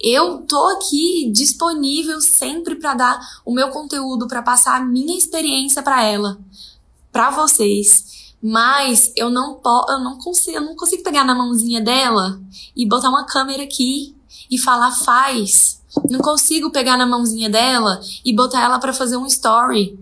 Eu 0.00 0.42
tô 0.42 0.62
aqui 0.68 1.30
disponível 1.32 2.20
sempre 2.20 2.76
para 2.76 2.94
dar 2.94 3.40
o 3.44 3.52
meu 3.52 3.70
conteúdo, 3.70 4.28
para 4.28 4.42
passar 4.42 4.76
a 4.76 4.84
minha 4.84 5.16
experiência 5.16 5.82
para 5.82 6.04
ela, 6.04 6.38
para 7.10 7.30
vocês. 7.30 8.23
Mas 8.46 9.10
eu 9.16 9.30
não 9.30 9.54
posso, 9.54 9.90
eu 9.90 10.00
não 10.00 10.18
consigo, 10.18 10.58
eu 10.58 10.60
não 10.60 10.76
consigo 10.76 11.02
pegar 11.02 11.24
na 11.24 11.34
mãozinha 11.34 11.80
dela 11.80 12.38
e 12.76 12.86
botar 12.86 13.08
uma 13.08 13.24
câmera 13.24 13.62
aqui 13.62 14.14
e 14.50 14.58
falar 14.58 14.92
faz. 14.92 15.80
Não 16.10 16.18
consigo 16.18 16.70
pegar 16.70 16.98
na 16.98 17.06
mãozinha 17.06 17.48
dela 17.48 18.02
e 18.22 18.34
botar 18.34 18.62
ela 18.62 18.78
para 18.78 18.92
fazer 18.92 19.16
um 19.16 19.24
story. 19.24 19.98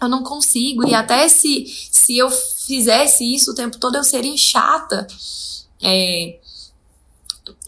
eu 0.00 0.08
não 0.08 0.22
consigo. 0.22 0.86
E 0.86 0.94
até 0.94 1.26
se, 1.28 1.66
se 1.90 2.16
eu 2.16 2.30
fizesse 2.30 3.24
isso 3.24 3.50
o 3.50 3.54
tempo 3.56 3.76
todo, 3.76 3.96
eu 3.96 4.04
seria 4.04 4.36
chata. 4.36 5.04
É, 5.82 6.38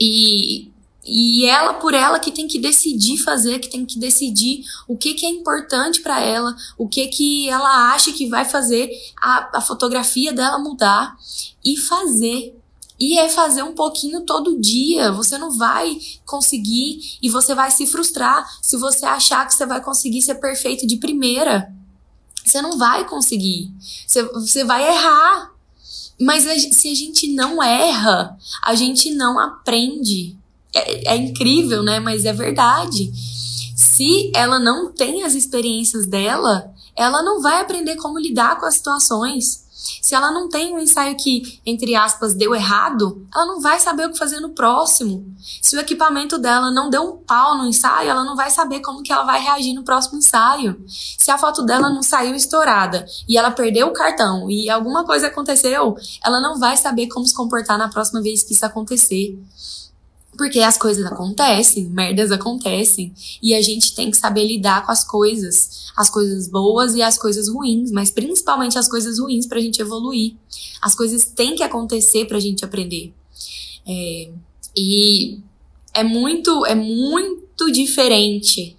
e, 0.00 0.70
e 1.06 1.46
ela 1.46 1.74
por 1.74 1.94
ela 1.94 2.18
que 2.18 2.32
tem 2.32 2.48
que 2.48 2.58
decidir 2.58 3.18
fazer, 3.18 3.60
que 3.60 3.70
tem 3.70 3.86
que 3.86 3.98
decidir 3.98 4.64
o 4.88 4.96
que, 4.96 5.14
que 5.14 5.24
é 5.24 5.30
importante 5.30 6.00
para 6.00 6.20
ela, 6.20 6.54
o 6.76 6.88
que 6.88 7.06
que 7.06 7.48
ela 7.48 7.92
acha 7.92 8.12
que 8.12 8.28
vai 8.28 8.44
fazer 8.44 8.90
a, 9.20 9.58
a 9.58 9.60
fotografia 9.60 10.32
dela 10.32 10.58
mudar 10.58 11.16
e 11.64 11.76
fazer. 11.76 12.58
E 12.98 13.18
é 13.18 13.28
fazer 13.28 13.62
um 13.62 13.74
pouquinho 13.74 14.22
todo 14.22 14.58
dia. 14.58 15.12
Você 15.12 15.36
não 15.36 15.50
vai 15.50 15.98
conseguir 16.24 17.18
e 17.22 17.28
você 17.28 17.54
vai 17.54 17.70
se 17.70 17.86
frustrar 17.86 18.46
se 18.62 18.76
você 18.78 19.04
achar 19.04 19.46
que 19.46 19.54
você 19.54 19.66
vai 19.66 19.82
conseguir 19.82 20.22
ser 20.22 20.36
perfeito 20.36 20.86
de 20.86 20.96
primeira. 20.96 21.72
Você 22.44 22.62
não 22.62 22.78
vai 22.78 23.06
conseguir. 23.06 23.70
Você, 24.06 24.22
você 24.22 24.64
vai 24.64 24.88
errar. 24.88 25.52
Mas 26.18 26.44
se 26.74 26.90
a 26.90 26.94
gente 26.94 27.28
não 27.34 27.62
erra, 27.62 28.38
a 28.62 28.74
gente 28.74 29.10
não 29.10 29.38
aprende. 29.38 30.34
É, 30.76 31.14
é 31.14 31.16
incrível, 31.16 31.82
né? 31.82 31.98
Mas 31.98 32.24
é 32.24 32.32
verdade. 32.32 33.10
Se 33.74 34.30
ela 34.34 34.58
não 34.58 34.92
tem 34.92 35.22
as 35.22 35.34
experiências 35.34 36.06
dela, 36.06 36.70
ela 36.94 37.22
não 37.22 37.40
vai 37.40 37.60
aprender 37.60 37.96
como 37.96 38.18
lidar 38.18 38.58
com 38.58 38.66
as 38.66 38.74
situações. 38.74 39.66
Se 40.02 40.14
ela 40.14 40.30
não 40.30 40.48
tem 40.48 40.74
um 40.74 40.78
ensaio 40.78 41.16
que, 41.16 41.60
entre 41.64 41.94
aspas, 41.94 42.34
deu 42.34 42.54
errado, 42.54 43.26
ela 43.34 43.46
não 43.46 43.60
vai 43.60 43.78
saber 43.78 44.06
o 44.06 44.12
que 44.12 44.18
fazer 44.18 44.40
no 44.40 44.50
próximo. 44.50 45.24
Se 45.62 45.76
o 45.76 45.80
equipamento 45.80 46.38
dela 46.38 46.70
não 46.70 46.90
deu 46.90 47.02
um 47.02 47.16
pau 47.18 47.56
no 47.56 47.66
ensaio, 47.66 48.10
ela 48.10 48.24
não 48.24 48.34
vai 48.34 48.50
saber 48.50 48.80
como 48.80 49.02
que 49.02 49.12
ela 49.12 49.24
vai 49.24 49.40
reagir 49.40 49.74
no 49.74 49.84
próximo 49.84 50.18
ensaio. 50.18 50.82
Se 50.88 51.30
a 51.30 51.38
foto 51.38 51.62
dela 51.62 51.88
não 51.88 52.02
saiu 52.02 52.34
estourada 52.34 53.06
e 53.28 53.36
ela 53.36 53.50
perdeu 53.50 53.88
o 53.88 53.92
cartão 53.92 54.50
e 54.50 54.68
alguma 54.70 55.04
coisa 55.04 55.28
aconteceu, 55.28 55.96
ela 56.24 56.40
não 56.40 56.58
vai 56.58 56.76
saber 56.76 57.08
como 57.08 57.26
se 57.26 57.34
comportar 57.34 57.78
na 57.78 57.88
próxima 57.88 58.22
vez 58.22 58.42
que 58.42 58.54
isso 58.54 58.64
acontecer. 58.64 59.38
Porque 60.36 60.60
as 60.60 60.76
coisas 60.76 61.04
acontecem, 61.06 61.86
merdas 61.86 62.30
acontecem, 62.30 63.14
e 63.42 63.54
a 63.54 63.62
gente 63.62 63.94
tem 63.94 64.10
que 64.10 64.16
saber 64.16 64.46
lidar 64.46 64.84
com 64.84 64.92
as 64.92 65.04
coisas, 65.04 65.90
as 65.96 66.10
coisas 66.10 66.48
boas 66.48 66.94
e 66.94 67.02
as 67.02 67.16
coisas 67.16 67.48
ruins, 67.48 67.90
mas 67.90 68.10
principalmente 68.10 68.78
as 68.78 68.88
coisas 68.88 69.18
ruins 69.18 69.46
pra 69.46 69.60
gente 69.60 69.80
evoluir. 69.80 70.34
As 70.82 70.94
coisas 70.94 71.24
têm 71.24 71.54
que 71.54 71.62
acontecer 71.62 72.26
pra 72.26 72.40
gente 72.40 72.64
aprender. 72.64 73.12
É, 73.86 74.30
e 74.76 75.40
é 75.94 76.04
muito, 76.04 76.66
é 76.66 76.74
muito 76.74 77.70
diferente 77.72 78.76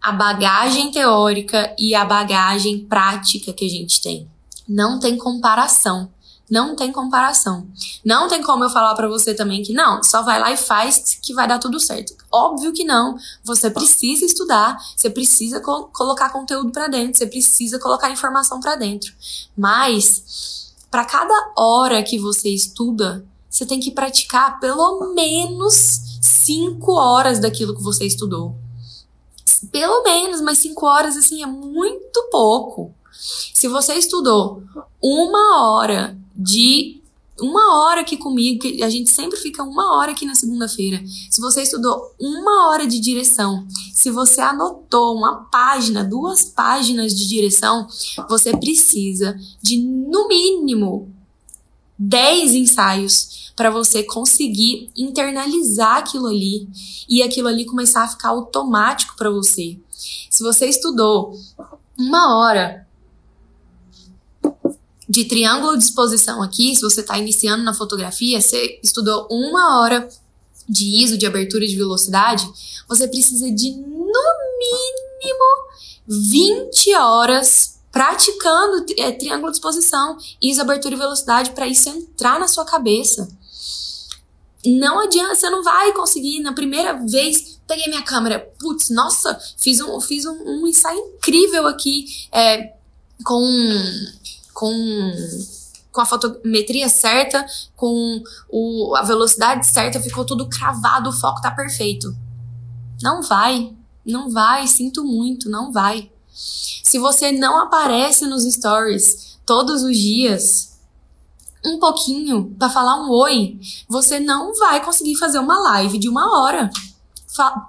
a 0.00 0.12
bagagem 0.12 0.90
teórica 0.90 1.74
e 1.78 1.94
a 1.94 2.04
bagagem 2.04 2.78
prática 2.86 3.52
que 3.52 3.66
a 3.66 3.68
gente 3.68 4.00
tem. 4.00 4.26
Não 4.66 4.98
tem 4.98 5.18
comparação. 5.18 6.10
Não 6.50 6.74
tem 6.74 6.90
comparação. 6.90 7.66
Não 8.04 8.26
tem 8.26 8.42
como 8.42 8.64
eu 8.64 8.70
falar 8.70 8.94
para 8.94 9.08
você 9.08 9.34
também 9.34 9.62
que 9.62 9.72
não, 9.72 10.02
só 10.02 10.22
vai 10.22 10.40
lá 10.40 10.50
e 10.50 10.56
faz 10.56 11.18
que 11.20 11.34
vai 11.34 11.46
dar 11.46 11.58
tudo 11.58 11.78
certo. 11.78 12.14
Óbvio 12.32 12.72
que 12.72 12.84
não. 12.84 13.16
Você 13.44 13.70
precisa 13.70 14.24
estudar, 14.24 14.78
você 14.96 15.10
precisa 15.10 15.60
co 15.60 15.84
colocar 15.92 16.30
conteúdo 16.30 16.70
para 16.70 16.88
dentro, 16.88 17.18
você 17.18 17.26
precisa 17.26 17.78
colocar 17.78 18.10
informação 18.10 18.60
para 18.60 18.76
dentro. 18.76 19.12
Mas 19.56 20.74
para 20.90 21.04
cada 21.04 21.52
hora 21.56 22.02
que 22.02 22.18
você 22.18 22.48
estuda, 22.48 23.24
você 23.50 23.66
tem 23.66 23.78
que 23.80 23.90
praticar 23.90 24.58
pelo 24.58 25.12
menos 25.14 26.18
cinco 26.22 26.92
horas 26.92 27.38
daquilo 27.38 27.76
que 27.76 27.82
você 27.82 28.06
estudou. 28.06 28.56
Pelo 29.70 30.02
menos, 30.02 30.40
mas 30.40 30.58
cinco 30.58 30.86
horas 30.86 31.16
assim 31.16 31.42
é 31.42 31.46
muito 31.46 32.28
pouco. 32.30 32.94
Se 33.52 33.68
você 33.68 33.94
estudou 33.94 34.62
uma 35.02 35.60
hora 35.60 36.16
de 36.38 37.02
uma 37.40 37.82
hora 37.82 38.00
aqui 38.00 38.16
comigo, 38.16 38.60
que 38.60 38.82
a 38.82 38.90
gente 38.90 39.10
sempre 39.10 39.38
fica 39.38 39.62
uma 39.62 39.96
hora 39.96 40.12
aqui 40.12 40.26
na 40.26 40.34
segunda-feira. 40.34 41.02
Se 41.30 41.40
você 41.40 41.62
estudou 41.62 42.14
uma 42.18 42.68
hora 42.68 42.86
de 42.86 42.98
direção, 42.98 43.66
se 43.92 44.10
você 44.10 44.40
anotou 44.40 45.16
uma 45.16 45.44
página, 45.44 46.04
duas 46.04 46.44
páginas 46.44 47.14
de 47.14 47.28
direção, 47.28 47.86
você 48.28 48.56
precisa 48.56 49.38
de 49.62 49.78
no 49.78 50.28
mínimo 50.28 51.12
10 51.98 52.54
ensaios 52.54 53.52
para 53.56 53.70
você 53.70 54.04
conseguir 54.04 54.90
internalizar 54.96 55.98
aquilo 55.98 56.26
ali 56.26 56.68
e 57.08 57.22
aquilo 57.22 57.48
ali 57.48 57.64
começar 57.64 58.04
a 58.04 58.08
ficar 58.08 58.28
automático 58.28 59.16
para 59.16 59.30
você. 59.30 59.78
Se 60.30 60.42
você 60.42 60.66
estudou 60.66 61.36
uma 61.96 62.38
hora 62.38 62.86
de 65.08 65.24
triângulo 65.24 65.76
de 65.78 65.84
exposição 65.84 66.42
aqui, 66.42 66.74
se 66.76 66.82
você 66.82 67.00
está 67.00 67.18
iniciando 67.18 67.64
na 67.64 67.72
fotografia, 67.72 68.40
você 68.40 68.78
estudou 68.82 69.26
uma 69.30 69.80
hora 69.80 70.08
de 70.68 71.02
ISO, 71.02 71.16
de 71.16 71.26
abertura 71.26 71.66
de 71.66 71.76
velocidade, 71.76 72.48
você 72.86 73.08
precisa 73.08 73.50
de 73.50 73.70
no 73.70 74.22
mínimo 74.58 75.68
20 76.06 76.94
horas 76.94 77.78
praticando 77.90 78.84
é, 78.98 79.12
triângulo 79.12 79.50
de 79.50 79.56
exposição, 79.56 80.18
ISO, 80.42 80.60
abertura 80.60 80.94
e 80.94 80.98
velocidade 80.98 81.52
para 81.52 81.66
isso 81.66 81.88
entrar 81.88 82.38
na 82.38 82.46
sua 82.46 82.64
cabeça. 82.64 83.28
Não 84.66 85.00
adianta, 85.00 85.34
você 85.34 85.48
não 85.48 85.62
vai 85.62 85.92
conseguir 85.94 86.40
na 86.40 86.52
primeira 86.52 86.94
vez. 86.94 87.58
Peguei 87.66 87.86
minha 87.88 88.02
câmera, 88.02 88.40
putz, 88.58 88.90
nossa, 88.90 89.38
fiz 89.56 89.80
um, 89.80 90.00
fiz 90.00 90.26
um, 90.26 90.32
um 90.32 90.66
ensaio 90.66 90.98
incrível 91.16 91.66
aqui 91.66 92.06
é, 92.30 92.74
com 93.24 93.42
com, 94.58 95.12
com 95.92 96.00
a 96.00 96.04
fotometria 96.04 96.88
certa, 96.88 97.46
com 97.76 98.20
o, 98.50 98.92
a 98.96 99.02
velocidade 99.02 99.64
certa, 99.64 100.00
ficou 100.00 100.26
tudo 100.26 100.48
cravado, 100.48 101.10
o 101.10 101.12
foco 101.12 101.40
tá 101.40 101.48
perfeito. 101.48 102.12
Não 103.00 103.22
vai, 103.22 103.72
não 104.04 104.28
vai, 104.28 104.66
sinto 104.66 105.04
muito, 105.04 105.48
não 105.48 105.70
vai. 105.70 106.10
Se 106.34 106.98
você 106.98 107.30
não 107.30 107.56
aparece 107.56 108.26
nos 108.26 108.42
stories 108.52 109.38
todos 109.46 109.84
os 109.84 109.96
dias, 109.96 110.76
um 111.64 111.78
pouquinho 111.78 112.52
para 112.58 112.68
falar 112.68 112.96
um 112.96 113.12
oi, 113.12 113.60
você 113.88 114.18
não 114.18 114.52
vai 114.56 114.84
conseguir 114.84 115.14
fazer 115.14 115.38
uma 115.38 115.60
live 115.70 115.98
de 115.98 116.08
uma 116.08 116.36
hora 116.36 116.68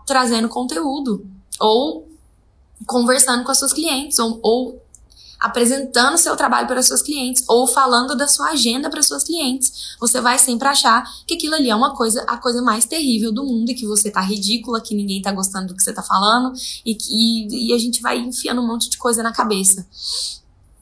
trazendo 0.08 0.50
conteúdo 0.50 1.24
ou 1.60 2.10
conversando 2.88 3.44
com 3.44 3.52
as 3.52 3.60
suas 3.60 3.74
clientes 3.74 4.18
ou, 4.18 4.40
ou 4.42 4.89
apresentando 5.40 6.18
seu 6.18 6.36
trabalho 6.36 6.68
para 6.68 6.84
seus 6.84 7.02
clientes 7.02 7.44
ou 7.48 7.66
falando 7.66 8.16
da 8.16 8.28
sua 8.28 8.50
agenda 8.50 8.90
para 8.90 9.02
suas 9.02 9.24
clientes, 9.24 9.96
você 10.00 10.20
vai 10.20 10.38
sempre 10.38 10.68
achar 10.68 11.04
que 11.26 11.36
aquilo 11.36 11.56
ali 11.56 11.70
é 11.70 11.76
uma 11.76 11.96
coisa, 11.96 12.22
a 12.24 12.38
coisa 12.38 12.62
mais 12.62 12.86
terrível 12.86 13.32
do 13.32 13.46
mundo 13.46 13.72
e 13.72 13.76
que 13.76 13.88
você 13.88 14.12
tá 14.12 14.22
ridícula, 14.22 14.82
que 14.82 14.94
ninguém 14.94 15.22
tá 15.22 15.32
gostando 15.32 15.68
do 15.68 15.76
que 15.76 15.84
você 15.84 15.94
tá 15.94 16.04
falando 16.04 16.54
e 16.86 16.94
que 16.94 17.48
e 17.50 17.74
a 17.74 17.78
gente 17.78 18.02
vai 18.02 18.18
enfiando 18.20 18.62
um 18.62 18.68
monte 18.68 18.90
de 18.90 18.98
coisa 18.98 19.24
na 19.24 19.32
cabeça. 19.32 19.88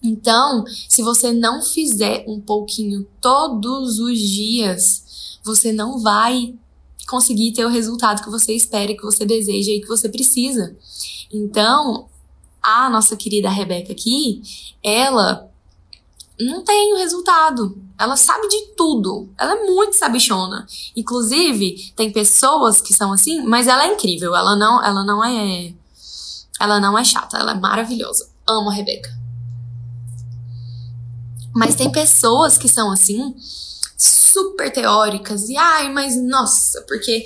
Então, 0.01 0.63
se 0.87 1.01
você 1.01 1.33
não 1.33 1.61
fizer 1.61 2.23
um 2.27 2.39
pouquinho 2.39 3.07
todos 3.19 3.99
os 3.99 4.17
dias, 4.17 5.39
você 5.43 5.71
não 5.71 5.99
vai 5.99 6.53
conseguir 7.07 7.53
ter 7.53 7.65
o 7.65 7.69
resultado 7.69 8.23
que 8.23 8.29
você 8.29 8.53
espera, 8.53 8.95
que 8.95 9.01
você 9.01 9.25
deseja 9.25 9.71
e 9.71 9.81
que 9.81 9.87
você 9.87 10.09
precisa. 10.09 10.75
Então, 11.31 12.07
a 12.67 12.89
nossa 12.89 13.15
querida 13.15 13.49
Rebeca 13.49 13.93
aqui, 13.93 14.41
ela 14.83 15.49
não 16.37 16.63
tem 16.65 16.93
o 16.93 16.97
resultado. 16.97 17.81
Ela 17.97 18.17
sabe 18.17 18.47
de 18.49 18.73
tudo. 18.75 19.29
Ela 19.37 19.53
é 19.53 19.65
muito 19.65 19.95
sabichona. 19.95 20.67
Inclusive, 20.93 21.93
tem 21.95 22.11
pessoas 22.11 22.81
que 22.81 22.93
são 22.93 23.13
assim, 23.13 23.41
mas 23.43 23.67
ela 23.67 23.85
é 23.85 23.93
incrível. 23.93 24.35
Ela 24.35 24.57
não, 24.57 24.83
ela 24.83 25.03
não 25.05 25.23
é 25.23 25.73
ela 26.59 26.79
não 26.79 26.97
é 26.97 27.05
chata, 27.05 27.37
ela 27.37 27.51
é 27.51 27.55
maravilhosa. 27.55 28.29
Amo 28.45 28.69
a 28.69 28.73
Rebeca. 28.73 29.15
Mas 31.55 31.75
tem 31.75 31.89
pessoas 31.89 32.57
que 32.57 32.67
são 32.67 32.91
assim, 32.91 33.33
super 33.97 34.71
teóricas 34.71 35.47
e 35.47 35.55
ai, 35.55 35.89
mas 35.89 36.21
nossa, 36.21 36.81
porque 36.81 37.25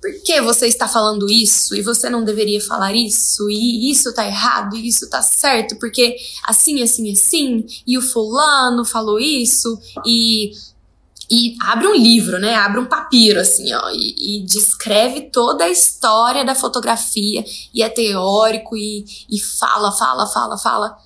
por 0.00 0.12
que 0.22 0.40
você 0.40 0.66
está 0.66 0.86
falando 0.86 1.28
isso 1.28 1.74
e 1.74 1.82
você 1.82 2.08
não 2.08 2.24
deveria 2.24 2.60
falar 2.60 2.94
isso 2.94 3.50
e 3.50 3.90
isso 3.90 4.14
tá 4.14 4.24
errado 4.24 4.76
e 4.76 4.88
isso 4.88 5.08
tá 5.10 5.20
certo 5.22 5.76
porque 5.78 6.16
assim 6.44 6.82
assim 6.82 7.12
assim 7.12 7.66
e 7.86 7.98
o 7.98 8.02
fulano 8.02 8.84
falou 8.84 9.18
isso 9.18 9.78
e 10.06 10.52
e 11.30 11.56
abre 11.60 11.86
um 11.86 11.94
livro, 11.94 12.38
né? 12.38 12.54
Abre 12.54 12.80
um 12.80 12.86
papiro 12.86 13.38
assim, 13.38 13.72
ó, 13.74 13.90
e, 13.90 14.38
e 14.38 14.42
descreve 14.46 15.30
toda 15.30 15.64
a 15.64 15.68
história 15.68 16.42
da 16.42 16.54
fotografia 16.54 17.44
e 17.74 17.82
é 17.82 17.88
teórico 17.90 18.74
e, 18.74 19.04
e 19.28 19.38
fala, 19.38 19.92
fala, 19.92 20.26
fala, 20.26 20.56
fala. 20.56 20.96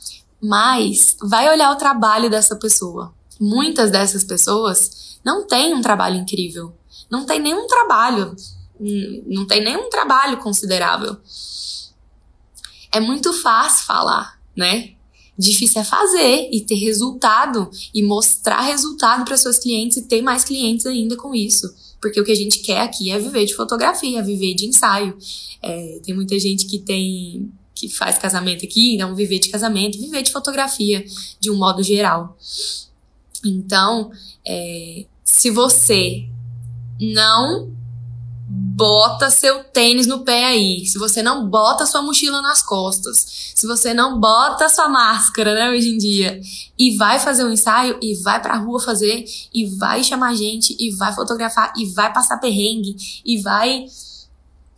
Mas 0.40 1.16
vai 1.20 1.50
olhar 1.50 1.72
o 1.72 1.76
trabalho 1.76 2.30
dessa 2.30 2.54
pessoa. 2.54 3.12
Muitas 3.40 3.90
dessas 3.90 4.22
pessoas 4.22 5.18
não 5.24 5.44
têm 5.44 5.74
um 5.74 5.82
trabalho 5.82 6.16
incrível, 6.16 6.72
não 7.10 7.26
tem 7.26 7.40
nenhum 7.40 7.66
trabalho 7.66 8.36
não 9.26 9.46
tem 9.46 9.62
nenhum 9.62 9.88
trabalho 9.88 10.38
considerável. 10.38 11.16
É 12.90 13.00
muito 13.00 13.32
fácil 13.32 13.86
falar. 13.86 14.40
né? 14.56 14.90
Difícil 15.38 15.80
é 15.80 15.84
fazer 15.84 16.50
e 16.52 16.60
ter 16.60 16.74
resultado 16.74 17.70
e 17.94 18.02
mostrar 18.02 18.60
resultado 18.60 19.24
para 19.24 19.36
seus 19.36 19.58
clientes 19.58 19.96
e 19.96 20.02
ter 20.02 20.20
mais 20.20 20.44
clientes 20.44 20.84
ainda 20.84 21.16
com 21.16 21.34
isso. 21.34 21.72
Porque 22.00 22.20
o 22.20 22.24
que 22.24 22.32
a 22.32 22.36
gente 22.36 22.58
quer 22.58 22.80
aqui 22.80 23.10
é 23.10 23.18
viver 23.18 23.46
de 23.46 23.54
fotografia, 23.54 24.18
é 24.18 24.22
viver 24.22 24.54
de 24.54 24.66
ensaio. 24.66 25.16
É, 25.62 26.00
tem 26.04 26.14
muita 26.14 26.38
gente 26.38 26.66
que 26.66 26.78
tem 26.78 27.50
que 27.74 27.88
faz 27.88 28.18
casamento 28.18 28.64
aqui, 28.64 28.96
não 28.96 29.14
viver 29.14 29.38
de 29.38 29.48
casamento, 29.48 29.98
viver 29.98 30.22
de 30.22 30.30
fotografia 30.30 31.04
de 31.40 31.50
um 31.50 31.56
modo 31.56 31.82
geral. 31.82 32.36
Então, 33.44 34.10
é, 34.46 35.06
se 35.24 35.50
você 35.50 36.28
não 37.00 37.72
bota 38.74 39.30
seu 39.30 39.64
tênis 39.64 40.06
no 40.06 40.20
pé 40.20 40.44
aí, 40.44 40.86
se 40.86 40.98
você 40.98 41.22
não 41.22 41.48
bota 41.48 41.84
sua 41.84 42.02
mochila 42.02 42.40
nas 42.40 42.62
costas, 42.62 43.52
se 43.54 43.66
você 43.66 43.92
não 43.92 44.18
bota 44.18 44.68
sua 44.68 44.88
máscara, 44.88 45.54
né, 45.54 45.70
hoje 45.70 45.90
em 45.90 45.98
dia, 45.98 46.40
e 46.78 46.96
vai 46.96 47.18
fazer 47.18 47.44
um 47.44 47.50
ensaio 47.50 47.98
e 48.00 48.14
vai 48.16 48.40
pra 48.40 48.56
rua 48.56 48.80
fazer 48.80 49.24
e 49.52 49.66
vai 49.66 50.02
chamar 50.02 50.34
gente 50.34 50.76
e 50.80 50.90
vai 50.90 51.14
fotografar 51.14 51.72
e 51.76 51.86
vai 51.86 52.12
passar 52.12 52.38
perrengue 52.38 52.96
e 53.24 53.40
vai 53.42 53.86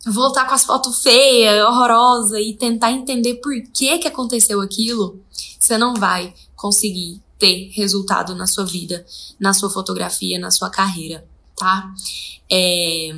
voltar 0.05 0.45
com 0.45 0.53
as 0.53 0.63
fotos 0.63 1.01
feias, 1.01 1.65
horrorosa 1.65 2.39
e 2.39 2.53
tentar 2.53 2.91
entender 2.91 3.35
por 3.35 3.53
que 3.73 3.97
que 3.97 4.07
aconteceu 4.07 4.61
aquilo, 4.61 5.21
você 5.59 5.77
não 5.77 5.95
vai 5.95 6.33
conseguir 6.55 7.21
ter 7.39 7.71
resultado 7.73 8.35
na 8.35 8.45
sua 8.45 8.65
vida, 8.65 9.05
na 9.39 9.53
sua 9.53 9.69
fotografia, 9.69 10.37
na 10.37 10.51
sua 10.51 10.69
carreira, 10.69 11.25
tá? 11.55 11.91
É... 12.51 13.09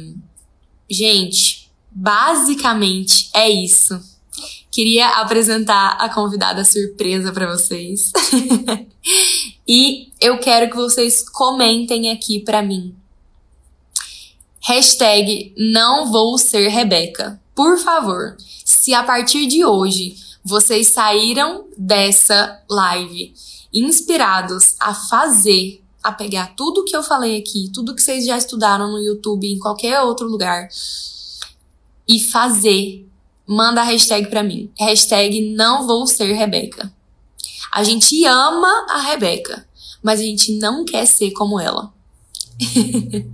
Gente, 0.90 1.70
basicamente 1.92 3.30
é 3.34 3.50
isso. 3.50 4.00
Queria 4.72 5.08
apresentar 5.22 5.98
a 6.00 6.08
convidada 6.08 6.64
surpresa 6.64 7.32
para 7.32 7.52
vocês. 7.52 8.12
e 9.68 10.12
eu 10.22 10.38
quero 10.40 10.70
que 10.70 10.76
vocês 10.76 11.28
comentem 11.28 12.12
aqui 12.12 12.40
para 12.40 12.62
mim. 12.62 12.96
Hashtag 14.62 15.54
não 15.58 16.12
vou 16.12 16.38
ser 16.38 16.68
Rebeca. 16.68 17.42
Por 17.56 17.78
favor, 17.80 18.38
se 18.64 18.94
a 18.94 19.02
partir 19.02 19.48
de 19.48 19.66
hoje 19.66 20.16
vocês 20.44 20.90
saíram 20.90 21.66
dessa 21.78 22.62
live 22.70 23.34
inspirados 23.74 24.76
a 24.80 24.94
fazer, 24.94 25.82
a 26.08 26.12
pegar 26.12 26.56
tudo 26.56 26.86
que 26.86 26.96
eu 26.96 27.04
falei 27.04 27.38
aqui, 27.38 27.70
tudo 27.74 27.94
que 27.94 28.02
vocês 28.02 28.26
já 28.26 28.38
estudaram 28.38 28.92
no 28.92 29.00
YouTube, 29.00 29.46
em 29.46 29.60
qualquer 29.60 30.02
outro 30.02 30.28
lugar, 30.28 30.70
e 32.08 32.20
fazer, 32.20 33.06
manda 33.46 33.82
a 33.82 33.84
hashtag 33.84 34.30
pra 34.30 34.42
mim. 34.42 34.72
Hashtag 34.80 35.54
não 35.54 35.86
vou 35.86 36.08
ser 36.08 36.34
Rebeca. 36.34 36.92
A 37.74 37.84
gente 37.84 38.26
ama 38.26 38.88
a 38.90 39.02
Rebeca, 39.02 39.68
mas 40.02 40.20
a 40.20 40.24
gente 40.24 40.58
não 40.58 40.86
quer 40.86 41.06
ser 41.06 41.32
como 41.32 41.60
ela. 41.60 41.94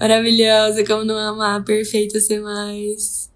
Maravilhosa, 0.00 0.84
como 0.84 1.04
não 1.04 1.16
amar, 1.16 1.62
perfeita 1.64 2.18
ser 2.18 2.40
mais. 2.40 3.30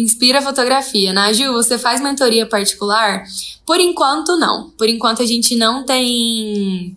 Inspira 0.00 0.40
Fotografia. 0.40 1.12
Naju, 1.12 1.52
você 1.52 1.76
faz 1.78 2.00
mentoria 2.00 2.46
particular? 2.46 3.24
Por 3.66 3.78
enquanto, 3.78 4.36
não. 4.36 4.70
Por 4.70 4.88
enquanto, 4.88 5.22
a 5.22 5.26
gente 5.26 5.54
não 5.54 5.84
tem. 5.84 6.96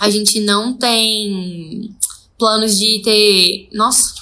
A 0.00 0.10
gente 0.10 0.40
não 0.40 0.72
tem 0.72 1.94
planos 2.38 2.78
de 2.78 3.00
ter. 3.02 3.68
Nossa! 3.72 4.14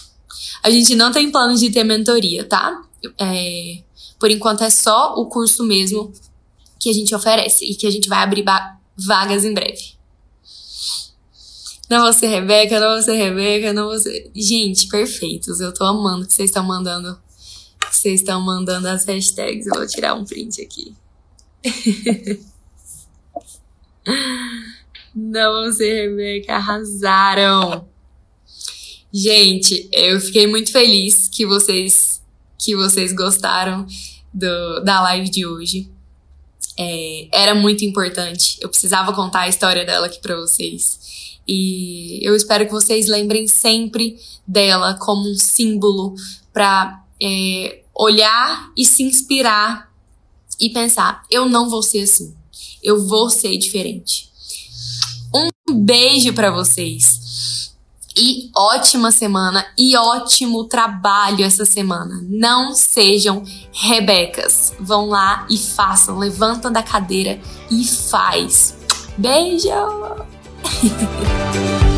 A 0.63 0.71
gente 0.71 0.95
não 0.95 1.11
tem 1.11 1.31
planos 1.31 1.61
de 1.61 1.71
ter 1.71 1.85
mentoria, 1.85 2.45
tá? 2.45 2.83
É... 3.19 3.83
Por 4.19 4.31
enquanto, 4.31 4.63
é 4.63 4.71
só 4.71 5.15
o 5.15 5.27
curso 5.27 5.65
mesmo 5.65 6.13
que 6.79 6.91
a 6.91 6.93
gente 6.93 7.15
oferece 7.15 7.65
e 7.65 7.75
que 7.75 7.87
a 7.87 7.91
gente 7.91 8.09
vai 8.09 8.23
abrir 8.23 8.45
vagas 8.97 9.45
em 9.45 9.55
breve. 9.55 9.95
Não 11.91 12.03
vou 12.03 12.13
ser 12.13 12.29
Rebeca, 12.29 12.81
não 12.81 12.95
vou 12.95 13.03
ser 13.03 13.15
Rebeca, 13.15 13.73
não 13.73 13.87
vou 13.87 13.99
ser. 13.99 14.31
Gente, 14.35 14.89
perfeitos. 14.89 15.61
Eu 15.61 15.73
tô 15.73 15.85
amando 15.85 16.27
que 16.27 16.35
vocês 16.35 16.51
estão 16.51 16.65
mandando 16.65 17.19
vocês 17.97 18.21
estão 18.21 18.41
mandando 18.41 18.89
as 18.89 19.05
hashtags. 19.05 19.67
Eu 19.67 19.75
vou 19.75 19.87
tirar 19.87 20.15
um 20.15 20.25
print 20.25 20.61
aqui. 20.63 20.95
Não, 25.15 25.65
você, 25.65 26.09
Rebeca, 26.09 26.55
arrasaram. 26.55 27.89
Gente, 29.13 29.89
eu 29.93 30.21
fiquei 30.21 30.47
muito 30.47 30.73
feliz 30.73 31.29
que 31.29 31.47
vocês 31.47 32.15
que 32.59 32.75
vocês 32.75 33.13
gostaram 33.13 33.87
do, 34.33 34.81
da 34.81 35.01
live 35.03 35.29
de 35.31 35.47
hoje. 35.47 35.91
É, 36.77 37.29
era 37.31 37.55
muito 37.55 37.85
importante. 37.85 38.59
Eu 38.61 38.69
precisava 38.69 39.13
contar 39.13 39.43
a 39.43 39.49
história 39.49 39.85
dela 39.85 40.07
aqui 40.07 40.21
para 40.21 40.35
vocês. 40.37 41.39
E 41.47 42.19
eu 42.27 42.35
espero 42.35 42.65
que 42.65 42.73
vocês 42.73 43.07
lembrem 43.07 43.47
sempre 43.47 44.19
dela 44.47 44.95
como 44.95 45.31
um 45.31 45.35
símbolo 45.35 46.15
para 46.53 47.05
é, 47.23 47.84
olhar 47.95 48.71
e 48.77 48.85
se 48.85 49.03
inspirar 49.03 49.91
e 50.61 50.71
pensar: 50.71 51.23
eu 51.31 51.49
não 51.49 51.69
vou 51.69 51.83
ser 51.83 52.03
assim, 52.03 52.35
eu 52.83 53.07
vou 53.07 53.31
ser 53.31 53.57
diferente. 53.59 54.31
Um 55.35 55.49
beijo 55.83 56.33
para 56.33 56.51
vocês. 56.51 57.73
E 58.17 58.49
ótima 58.55 59.11
semana 59.11 59.67
e 59.77 59.97
ótimo 59.97 60.65
trabalho 60.65 61.45
essa 61.45 61.65
semana. 61.65 62.25
Não 62.29 62.73
sejam 62.73 63.43
rebecas. 63.73 64.73
Vão 64.79 65.09
lá 65.09 65.45
e 65.51 65.59
façam. 65.59 66.17
Levanta 66.17 66.71
da 66.71 66.81
cadeira 66.81 67.41
e 67.69 67.85
faz. 67.85 68.77
Beijo! 69.19 69.69